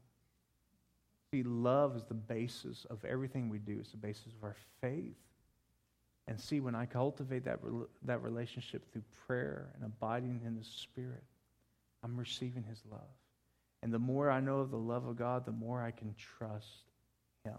see, 1.32 1.42
love 1.42 1.96
is 1.96 2.04
the 2.04 2.14
basis 2.14 2.86
of 2.90 3.04
everything 3.04 3.48
we 3.48 3.58
do, 3.58 3.78
it's 3.80 3.90
the 3.90 3.96
basis 3.96 4.26
of 4.26 4.44
our 4.44 4.56
faith. 4.80 5.16
And 6.26 6.40
see, 6.40 6.60
when 6.60 6.74
I 6.74 6.86
cultivate 6.86 7.44
that, 7.44 7.60
that 8.04 8.22
relationship 8.22 8.90
through 8.92 9.04
prayer 9.26 9.70
and 9.74 9.84
abiding 9.84 10.40
in 10.44 10.56
the 10.56 10.64
Spirit, 10.64 11.22
I'm 12.02 12.16
receiving 12.16 12.64
His 12.64 12.82
love. 12.90 13.00
And 13.82 13.92
the 13.92 13.98
more 13.98 14.30
I 14.30 14.40
know 14.40 14.60
of 14.60 14.70
the 14.70 14.78
love 14.78 15.06
of 15.06 15.16
God, 15.16 15.44
the 15.44 15.52
more 15.52 15.82
I 15.82 15.90
can 15.90 16.14
trust 16.38 16.84
Him. 17.44 17.58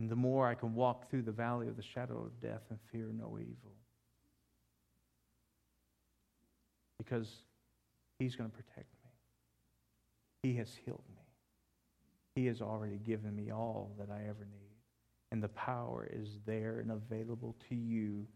And 0.00 0.10
the 0.10 0.16
more 0.16 0.48
I 0.48 0.54
can 0.54 0.74
walk 0.74 1.10
through 1.10 1.22
the 1.22 1.32
valley 1.32 1.68
of 1.68 1.76
the 1.76 1.82
shadow 1.82 2.18
of 2.18 2.40
death 2.40 2.62
and 2.70 2.78
fear 2.90 3.10
no 3.12 3.38
evil. 3.38 3.76
Because 6.98 7.28
He's 8.18 8.36
going 8.36 8.50
to 8.50 8.56
protect 8.56 8.92
me. 9.04 9.10
He 10.42 10.58
has 10.58 10.68
healed 10.84 11.04
me. 11.14 11.22
He 12.34 12.46
has 12.46 12.60
already 12.60 12.98
given 12.98 13.34
me 13.34 13.50
all 13.50 13.92
that 13.98 14.08
I 14.10 14.22
ever 14.22 14.46
need. 14.50 14.72
And 15.30 15.42
the 15.42 15.48
power 15.48 16.08
is 16.12 16.38
there 16.46 16.80
and 16.80 16.92
available 16.92 17.56
to 17.68 17.74
you 17.74 18.26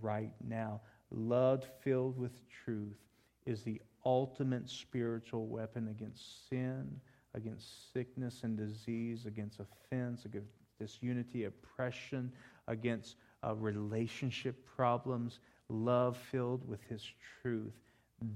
right 0.00 0.32
now. 0.46 0.80
Love 1.10 1.64
filled 1.82 2.18
with 2.18 2.32
truth 2.64 2.98
is 3.46 3.62
the 3.62 3.80
ultimate 4.04 4.68
spiritual 4.68 5.46
weapon 5.46 5.88
against 5.88 6.48
sin, 6.48 7.00
against 7.34 7.92
sickness 7.92 8.40
and 8.42 8.56
disease, 8.56 9.26
against 9.26 9.60
offense, 9.60 10.24
against 10.24 10.52
disunity, 10.78 11.44
oppression, 11.44 12.32
against 12.66 13.16
uh, 13.46 13.54
relationship 13.54 14.66
problems. 14.76 15.40
Love 15.68 16.16
filled 16.30 16.66
with 16.68 16.82
His 16.88 17.02
truth. 17.42 17.74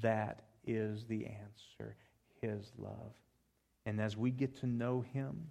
That 0.01 0.43
is 0.67 1.05
the 1.05 1.27
answer, 1.27 1.97
His 2.41 2.73
love. 2.79 3.13
And 3.87 4.01
as 4.01 4.17
we 4.17 4.31
get 4.31 4.59
to 4.61 4.67
know 4.67 5.05
Him 5.13 5.47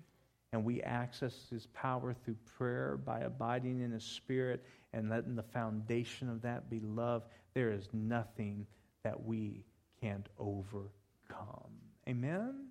and 0.54 0.63
we 0.63 0.82
access 0.82 1.47
His 1.50 1.67
power 1.67 2.13
through 2.13 2.38
prayer 2.58 2.97
by 2.97 3.21
abiding 3.21 3.82
in 3.82 3.91
His 3.91 4.04
Spirit 4.04 4.63
and 4.93 5.10
letting 5.10 5.36
the 5.36 5.43
foundation 5.43 6.30
of 6.30 6.41
that 6.41 6.69
be 6.69 6.80
love, 6.80 7.24
there 7.54 7.71
is 7.71 7.88
nothing 7.93 8.65
that 9.04 9.26
we 9.26 9.63
can't 10.02 10.28
overcome. 10.39 11.71
Amen? 12.08 12.67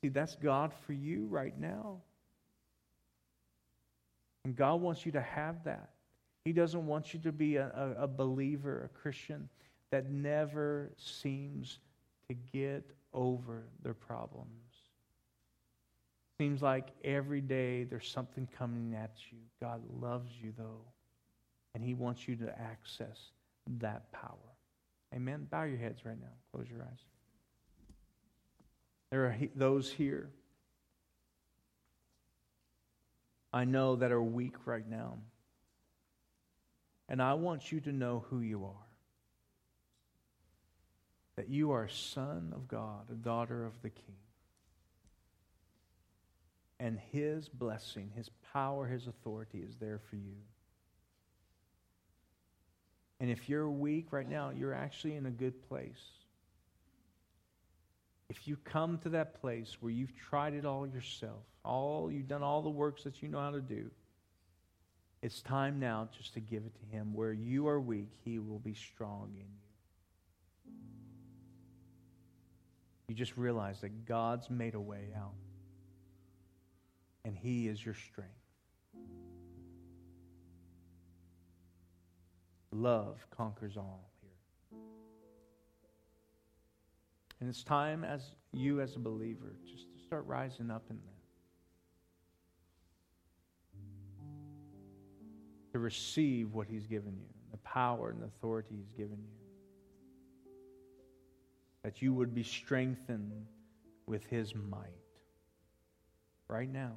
See, 0.00 0.08
that's 0.08 0.36
God 0.36 0.72
for 0.86 0.92
you 0.92 1.26
right 1.26 1.58
now. 1.58 1.98
And 4.44 4.54
God 4.54 4.80
wants 4.80 5.04
you 5.04 5.12
to 5.12 5.20
have 5.20 5.64
that. 5.64 5.90
He 6.44 6.52
doesn't 6.52 6.86
want 6.86 7.12
you 7.12 7.18
to 7.20 7.32
be 7.32 7.56
a, 7.56 7.66
a, 7.66 8.04
a 8.04 8.06
believer, 8.06 8.84
a 8.84 8.98
Christian 9.00 9.48
that 9.90 10.10
never 10.10 10.92
seems 10.96 11.78
to 12.28 12.34
get 12.34 12.90
over 13.12 13.64
their 13.82 13.94
problems. 13.94 14.50
Seems 16.38 16.60
like 16.60 16.88
every 17.04 17.40
day 17.40 17.84
there's 17.84 18.08
something 18.08 18.46
coming 18.58 18.94
at 18.94 19.14
you. 19.30 19.38
God 19.60 19.82
loves 20.00 20.30
you, 20.42 20.52
though, 20.56 20.82
and 21.74 21.82
He 21.82 21.94
wants 21.94 22.28
you 22.28 22.36
to 22.36 22.58
access 22.60 23.30
that 23.78 24.12
power. 24.12 24.36
Amen. 25.14 25.46
Bow 25.50 25.62
your 25.62 25.78
heads 25.78 26.04
right 26.04 26.20
now. 26.20 26.32
Close 26.52 26.68
your 26.68 26.82
eyes. 26.82 27.00
There 29.10 29.24
are 29.24 29.36
those 29.54 29.90
here 29.90 30.30
I 33.56 33.64
know 33.64 33.96
that 33.96 34.12
are 34.12 34.22
weak 34.22 34.66
right 34.66 34.86
now. 34.86 35.16
And 37.08 37.22
I 37.22 37.32
want 37.32 37.72
you 37.72 37.80
to 37.80 37.92
know 37.92 38.24
who 38.28 38.40
you 38.40 38.64
are 38.64 38.85
that 41.36 41.48
you 41.48 41.72
are 41.72 41.88
son 41.88 42.52
of 42.54 42.66
God, 42.66 43.10
a 43.10 43.14
daughter 43.14 43.64
of 43.64 43.80
the 43.82 43.90
King. 43.90 44.16
And 46.80 46.98
His 47.12 47.48
blessing, 47.48 48.10
His 48.14 48.30
power, 48.52 48.86
His 48.86 49.06
authority 49.06 49.58
is 49.58 49.76
there 49.76 50.00
for 50.10 50.16
you. 50.16 50.36
And 53.20 53.30
if 53.30 53.48
you're 53.48 53.68
weak 53.68 54.12
right 54.12 54.28
now, 54.28 54.50
you're 54.50 54.74
actually 54.74 55.14
in 55.14 55.26
a 55.26 55.30
good 55.30 55.66
place. 55.68 56.02
If 58.28 58.48
you 58.48 58.56
come 58.64 58.98
to 58.98 59.10
that 59.10 59.40
place 59.40 59.76
where 59.80 59.92
you've 59.92 60.14
tried 60.16 60.54
it 60.54 60.66
all 60.66 60.86
yourself, 60.86 61.44
all 61.64 62.10
you've 62.10 62.28
done 62.28 62.42
all 62.42 62.60
the 62.62 62.68
works 62.68 63.04
that 63.04 63.22
you 63.22 63.28
know 63.28 63.40
how 63.40 63.52
to 63.52 63.60
do, 63.60 63.90
it's 65.22 65.40
time 65.40 65.78
now 65.80 66.08
just 66.16 66.34
to 66.34 66.40
give 66.40 66.64
it 66.64 66.74
to 66.80 66.96
him. 66.96 67.14
Where 67.14 67.32
you 67.32 67.68
are 67.68 67.80
weak, 67.80 68.10
he 68.24 68.38
will 68.38 68.58
be 68.58 68.74
strong 68.74 69.30
in 69.34 69.46
you. 69.46 69.65
You 73.08 73.14
just 73.14 73.36
realize 73.36 73.80
that 73.82 74.04
God's 74.04 74.50
made 74.50 74.74
a 74.74 74.80
way 74.80 75.10
out. 75.16 75.34
And 77.24 77.36
He 77.36 77.68
is 77.68 77.84
your 77.84 77.94
strength. 77.94 78.32
Love 82.72 83.24
conquers 83.30 83.76
all 83.76 84.10
here. 84.20 84.80
And 87.40 87.48
it's 87.48 87.62
time 87.62 88.02
as 88.04 88.22
you 88.52 88.80
as 88.80 88.96
a 88.96 88.98
believer 88.98 89.54
just 89.70 89.92
to 89.92 89.98
start 90.04 90.26
rising 90.26 90.70
up 90.70 90.82
in 90.90 90.96
that. 90.96 91.12
To 95.72 95.78
receive 95.78 96.54
what 96.54 96.66
he's 96.66 96.86
given 96.86 97.16
you, 97.18 97.28
the 97.50 97.58
power 97.58 98.10
and 98.10 98.22
the 98.22 98.26
authority 98.26 98.74
he's 98.76 98.90
given 98.96 99.18
you 99.18 99.45
that 101.86 102.02
you 102.02 102.12
would 102.12 102.34
be 102.34 102.42
strengthened 102.42 103.46
with 104.08 104.26
his 104.26 104.56
might 104.56 104.80
right 106.48 106.68
now. 106.68 106.94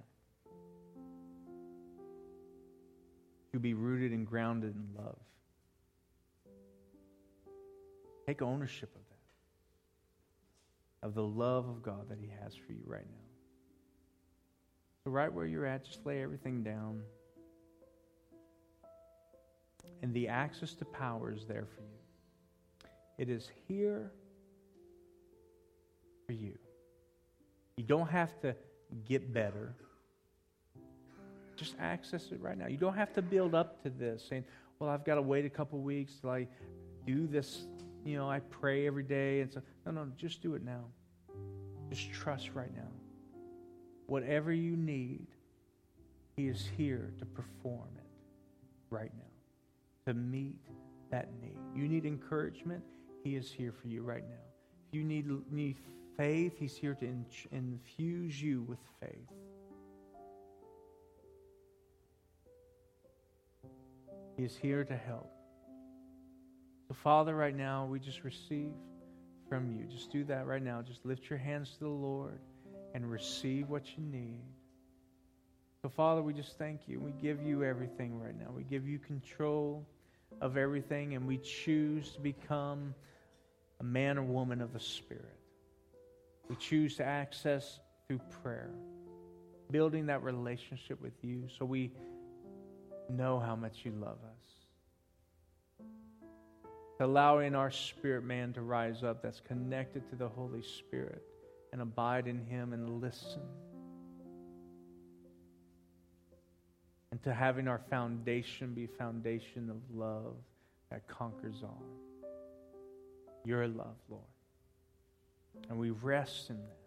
To 3.51 3.59
be 3.59 3.75
rooted 3.75 4.11
and 4.13 4.25
grounded 4.25 4.73
in 4.73 4.87
love. 4.97 5.19
Take 8.25 8.41
ownership 8.41 8.89
of 8.95 9.01
that, 11.01 11.07
of 11.07 11.13
the 11.13 11.23
love 11.23 11.69
of 11.69 11.83
God 11.83 12.09
that 12.09 12.17
he 12.19 12.31
has 12.43 12.55
for 12.55 12.71
you 12.71 12.81
right 12.87 13.05
now. 13.07 13.27
So, 15.03 15.11
right 15.11 15.31
where 15.31 15.45
you're 15.45 15.67
at, 15.67 15.85
just 15.85 16.03
lay 16.03 16.23
everything 16.23 16.63
down. 16.63 17.03
And 20.01 20.11
the 20.15 20.29
access 20.29 20.73
to 20.73 20.85
power 20.85 21.31
is 21.31 21.45
there 21.45 21.67
for 21.75 21.81
you. 21.83 21.99
It 23.19 23.29
is 23.29 23.51
here 23.67 24.13
for 26.29 26.33
you. 26.33 26.53
You 27.75 27.83
don't 27.83 28.07
have 28.07 28.39
to 28.41 28.55
get 29.07 29.33
better. 29.33 29.73
Just 31.55 31.73
access 31.79 32.31
it 32.31 32.39
right 32.39 32.55
now. 32.55 32.67
You 32.67 32.77
don't 32.77 32.93
have 32.93 33.11
to 33.13 33.23
build 33.23 33.55
up 33.55 33.81
to 33.81 33.89
this 33.89 34.23
saying, 34.29 34.43
well, 34.77 34.91
I've 34.91 35.03
got 35.03 35.15
to 35.15 35.23
wait 35.23 35.45
a 35.45 35.49
couple 35.49 35.79
weeks 35.79 36.13
till 36.21 36.29
I 36.29 36.47
do 37.07 37.25
this. 37.25 37.63
You 38.05 38.17
know, 38.17 38.29
I 38.29 38.41
pray 38.41 38.85
every 38.85 39.01
day. 39.01 39.41
And 39.41 39.51
so, 39.51 39.63
no, 39.87 39.91
no, 39.91 40.07
just 40.17 40.43
do 40.43 40.53
it 40.53 40.63
now. 40.63 40.83
Just 41.89 42.11
trust 42.11 42.51
right 42.53 42.73
now. 42.75 42.91
Whatever 44.05 44.53
you 44.53 44.75
need, 44.75 45.25
He 46.37 46.47
is 46.47 46.69
here 46.77 47.11
to 47.17 47.25
perform 47.25 47.89
it 47.97 48.03
right 48.91 49.11
now, 49.17 50.11
to 50.11 50.13
meet 50.13 50.59
that 51.09 51.29
need. 51.41 51.57
You 51.75 51.87
need 51.87 52.05
encouragement, 52.05 52.83
He 53.23 53.35
is 53.35 53.51
here 53.51 53.71
for 53.71 53.87
you 53.87 54.03
right 54.03 54.29
now. 54.29 54.45
If 54.89 54.95
you 54.95 55.03
need, 55.03 55.27
need 55.51 55.77
faith, 56.17 56.57
He's 56.57 56.75
here 56.75 56.95
to 56.95 57.05
in, 57.05 57.25
infuse 57.51 58.41
you 58.41 58.63
with 58.63 58.79
faith. 58.99 59.29
He 64.37 64.43
is 64.45 64.55
here 64.55 64.83
to 64.83 64.95
help. 64.95 65.29
So, 66.87 66.93
Father, 66.93 67.35
right 67.35 67.55
now, 67.55 67.85
we 67.85 67.99
just 67.99 68.23
receive 68.23 68.71
from 69.49 69.71
you. 69.71 69.85
Just 69.85 70.11
do 70.11 70.23
that 70.25 70.47
right 70.47 70.63
now. 70.63 70.81
Just 70.81 71.05
lift 71.05 71.29
your 71.29 71.39
hands 71.39 71.71
to 71.71 71.79
the 71.79 71.89
Lord 71.89 72.39
and 72.93 73.09
receive 73.09 73.69
what 73.69 73.83
you 73.97 74.03
need. 74.03 74.39
So, 75.81 75.89
Father, 75.89 76.21
we 76.21 76.33
just 76.33 76.57
thank 76.57 76.87
you. 76.87 76.99
We 76.99 77.11
give 77.11 77.41
you 77.41 77.63
everything 77.63 78.19
right 78.19 78.37
now. 78.37 78.51
We 78.55 78.63
give 78.63 78.87
you 78.87 78.99
control 78.99 79.85
of 80.41 80.57
everything, 80.57 81.15
and 81.15 81.25
we 81.25 81.37
choose 81.37 82.11
to 82.11 82.19
become 82.21 82.93
a 83.79 83.83
man 83.83 84.17
or 84.17 84.23
woman 84.23 84.61
of 84.61 84.73
the 84.73 84.79
Spirit. 84.79 85.38
We 86.49 86.55
choose 86.55 86.95
to 86.97 87.05
access 87.05 87.79
through 88.07 88.19
prayer, 88.41 88.71
building 89.69 90.07
that 90.07 90.23
relationship 90.23 90.99
with 90.99 91.13
you 91.21 91.43
so 91.57 91.63
we 91.65 91.91
know 93.07 93.39
how 93.39 93.55
much 93.55 93.81
you 93.83 93.91
love 93.91 94.17
us. 94.23 95.85
Allowing 96.99 97.55
our 97.55 97.71
spirit 97.71 98.23
man 98.23 98.51
to 98.53 98.61
rise 98.61 99.03
up 99.03 99.21
that's 99.21 99.39
connected 99.39 100.09
to 100.09 100.15
the 100.15 100.27
Holy 100.27 100.63
Spirit 100.63 101.23
and 101.71 101.81
abide 101.81 102.27
in 102.27 102.45
Him 102.45 102.73
and 102.73 102.99
listen. 102.99 103.41
And 107.11 107.23
to 107.23 107.33
having 107.33 107.67
our 107.67 107.81
foundation 107.89 108.73
be 108.73 108.87
foundation 108.87 109.69
of 109.69 109.77
love 109.95 110.35
that 110.89 111.07
conquers 111.07 111.63
all. 111.63 111.83
Your 113.45 113.67
love, 113.67 113.95
Lord. 114.09 114.23
And 115.69 115.77
we 115.77 115.91
rest 115.91 116.49
in 116.49 116.57
that 116.57 116.77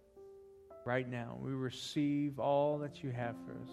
right 0.85 1.09
now. 1.09 1.39
We 1.41 1.53
receive 1.53 2.39
all 2.39 2.79
that 2.79 3.03
you 3.03 3.11
have 3.11 3.37
for 3.47 3.53
us 3.53 3.71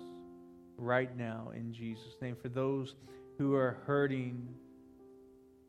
right 0.77 1.15
now 1.17 1.51
in 1.55 1.73
Jesus' 1.73 2.15
name. 2.21 2.35
For 2.35 2.49
those 2.49 2.95
who 3.37 3.55
are 3.55 3.77
hurting 3.85 4.47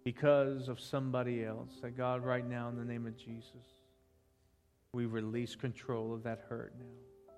because 0.05 0.69
of 0.69 0.81
somebody 0.81 1.45
else, 1.45 1.71
that 1.83 1.97
God, 1.97 2.25
right 2.25 2.47
now, 2.47 2.69
in 2.69 2.77
the 2.77 2.85
name 2.85 3.07
of 3.07 3.17
Jesus, 3.17 3.67
we 4.93 5.07
release 5.07 5.55
control 5.55 6.15
of 6.15 6.23
that 6.25 6.45
hurt 6.49 6.75
now. 6.79 7.35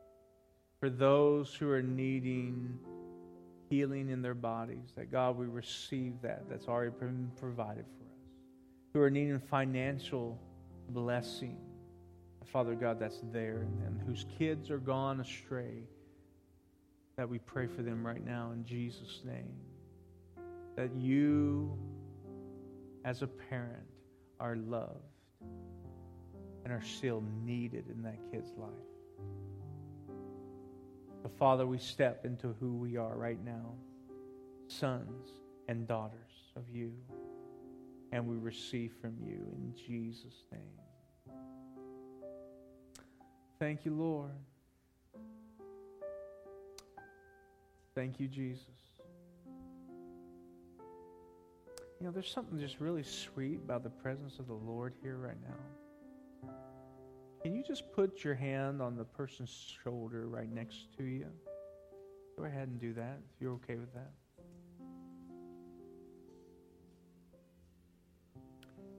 For 0.80 0.90
those 0.90 1.54
who 1.54 1.70
are 1.70 1.82
needing 1.82 2.78
healing 3.68 4.10
in 4.10 4.20
their 4.20 4.34
bodies, 4.34 4.92
that 4.96 5.10
God, 5.10 5.38
we 5.38 5.46
receive 5.46 6.20
that. 6.22 6.48
That's 6.48 6.68
already 6.68 6.92
been 6.98 7.30
provided 7.40 7.84
for 7.86 8.04
us. 8.04 8.20
Who 8.92 9.00
are 9.00 9.10
needing 9.10 9.38
financial 9.38 10.38
blessing, 10.90 11.56
Father 12.46 12.74
God, 12.74 12.98
that's 12.98 13.20
there, 13.32 13.66
and 13.86 14.00
whose 14.06 14.26
kids 14.38 14.70
are 14.70 14.78
gone 14.78 15.20
astray 15.20 15.84
that 17.16 17.28
we 17.28 17.38
pray 17.38 17.66
for 17.66 17.82
them 17.82 18.06
right 18.06 18.24
now 18.24 18.50
in 18.52 18.64
Jesus' 18.64 19.20
name. 19.24 19.54
That 20.76 20.94
you, 20.96 21.76
as 23.04 23.22
a 23.22 23.26
parent, 23.26 23.86
are 24.40 24.56
loved 24.56 24.98
and 26.64 26.72
are 26.72 26.82
still 26.82 27.22
needed 27.44 27.84
in 27.88 28.02
that 28.02 28.18
kid's 28.30 28.52
life. 28.56 28.70
But 31.22 31.36
Father, 31.38 31.66
we 31.66 31.78
step 31.78 32.24
into 32.24 32.54
who 32.58 32.74
we 32.74 32.96
are 32.96 33.16
right 33.16 33.42
now 33.44 33.74
sons 34.68 35.28
and 35.68 35.86
daughters 35.86 36.50
of 36.56 36.64
you. 36.72 36.92
And 38.10 38.26
we 38.26 38.36
receive 38.36 38.92
from 39.00 39.16
you 39.20 39.46
in 39.56 39.74
Jesus' 39.74 40.44
name. 40.50 40.81
Thank 43.62 43.84
you, 43.84 43.94
Lord. 43.94 44.32
Thank 47.94 48.18
you, 48.18 48.26
Jesus. 48.26 48.66
You 52.00 52.06
know, 52.06 52.10
there's 52.10 52.28
something 52.28 52.58
just 52.58 52.80
really 52.80 53.04
sweet 53.04 53.60
about 53.64 53.84
the 53.84 53.90
presence 53.90 54.40
of 54.40 54.48
the 54.48 54.52
Lord 54.52 54.94
here 55.00 55.16
right 55.16 55.36
now. 55.44 56.50
Can 57.40 57.54
you 57.54 57.62
just 57.62 57.84
put 57.92 58.24
your 58.24 58.34
hand 58.34 58.82
on 58.82 58.96
the 58.96 59.04
person's 59.04 59.72
shoulder 59.84 60.26
right 60.26 60.52
next 60.52 60.88
to 60.98 61.04
you? 61.04 61.28
Go 62.36 62.46
ahead 62.46 62.66
and 62.66 62.80
do 62.80 62.92
that 62.94 63.20
if 63.32 63.40
you're 63.40 63.52
okay 63.52 63.76
with 63.76 63.94
that. 63.94 64.10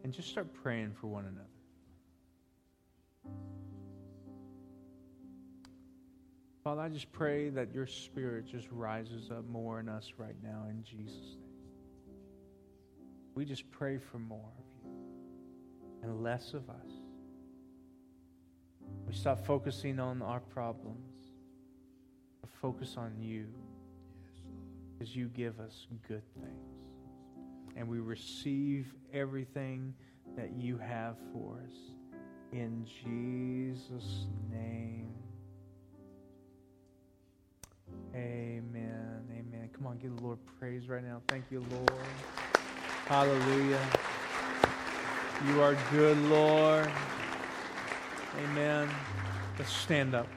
And 0.06 0.14
just 0.14 0.30
start 0.30 0.54
praying 0.54 0.94
for 0.94 1.08
one 1.08 1.26
another. 1.26 1.53
Father, 6.64 6.82
I 6.82 6.88
just 6.88 7.12
pray 7.12 7.50
that 7.50 7.74
your 7.74 7.86
spirit 7.86 8.46
just 8.48 8.68
rises 8.72 9.32
up 9.32 9.46
more 9.50 9.82
in 9.82 9.90
us 9.90 10.14
right 10.18 10.36
now 10.42 10.64
in 10.70 10.82
Jesus' 10.82 11.36
name. 11.36 11.40
We 13.36 13.44
just 13.44 13.70
pray 13.70 13.98
for 13.98 14.18
more 14.18 14.50
of 14.58 14.66
you 14.86 14.92
and 16.04 16.24
less 16.24 16.54
of 16.54 16.70
us. 16.70 16.92
We 19.06 19.14
stop 19.14 19.46
focusing 19.46 20.00
on 20.00 20.22
our 20.22 20.40
problems, 20.40 21.18
but 22.40 22.50
focus 22.62 22.96
on 22.98 23.12
you 23.20 23.48
because 24.94 25.14
you 25.14 25.28
give 25.28 25.60
us 25.60 25.88
good 26.08 26.24
things. 26.36 27.76
And 27.76 27.90
we 27.90 28.00
receive 28.00 28.94
everything 29.12 29.94
that 30.38 30.54
you 30.54 30.78
have 30.78 31.18
for 31.34 31.58
us. 31.58 31.76
In 32.54 32.86
Jesus' 32.86 34.28
name. 34.50 35.23
Amen. 38.16 39.24
Amen. 39.32 39.70
Come 39.74 39.88
on, 39.88 39.98
give 39.98 40.16
the 40.16 40.24
Lord 40.24 40.38
praise 40.60 40.88
right 40.88 41.04
now. 41.04 41.22
Thank 41.28 41.46
you, 41.50 41.66
Lord. 41.72 42.04
Hallelujah. 43.06 43.82
You 45.48 45.62
are 45.62 45.76
good, 45.92 46.18
Lord. 46.30 46.92
Amen. 48.38 48.90
Let's 49.58 49.72
stand 49.72 50.16
up. 50.16 50.28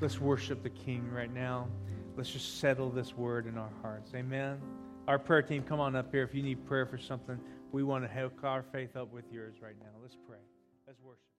Let's 0.00 0.20
worship 0.20 0.62
the 0.62 0.70
King 0.70 1.10
right 1.10 1.32
now. 1.32 1.68
Let's 2.16 2.30
just 2.30 2.58
settle 2.58 2.90
this 2.90 3.14
word 3.14 3.46
in 3.46 3.58
our 3.58 3.70
hearts. 3.82 4.12
Amen. 4.14 4.60
Our 5.06 5.18
prayer 5.18 5.42
team, 5.42 5.62
come 5.62 5.78
on 5.78 5.94
up 5.94 6.10
here. 6.10 6.22
If 6.22 6.34
you 6.34 6.42
need 6.42 6.66
prayer 6.66 6.86
for 6.86 6.98
something, 6.98 7.38
we 7.70 7.82
want 7.82 8.04
to 8.04 8.08
hook 8.08 8.40
our 8.42 8.64
faith 8.72 8.96
up 8.96 9.12
with 9.12 9.24
yours 9.30 9.56
right 9.62 9.76
now. 9.78 9.90
Let's 10.02 10.16
pray. 10.26 10.38
Let's 10.86 11.00
worship. 11.00 11.35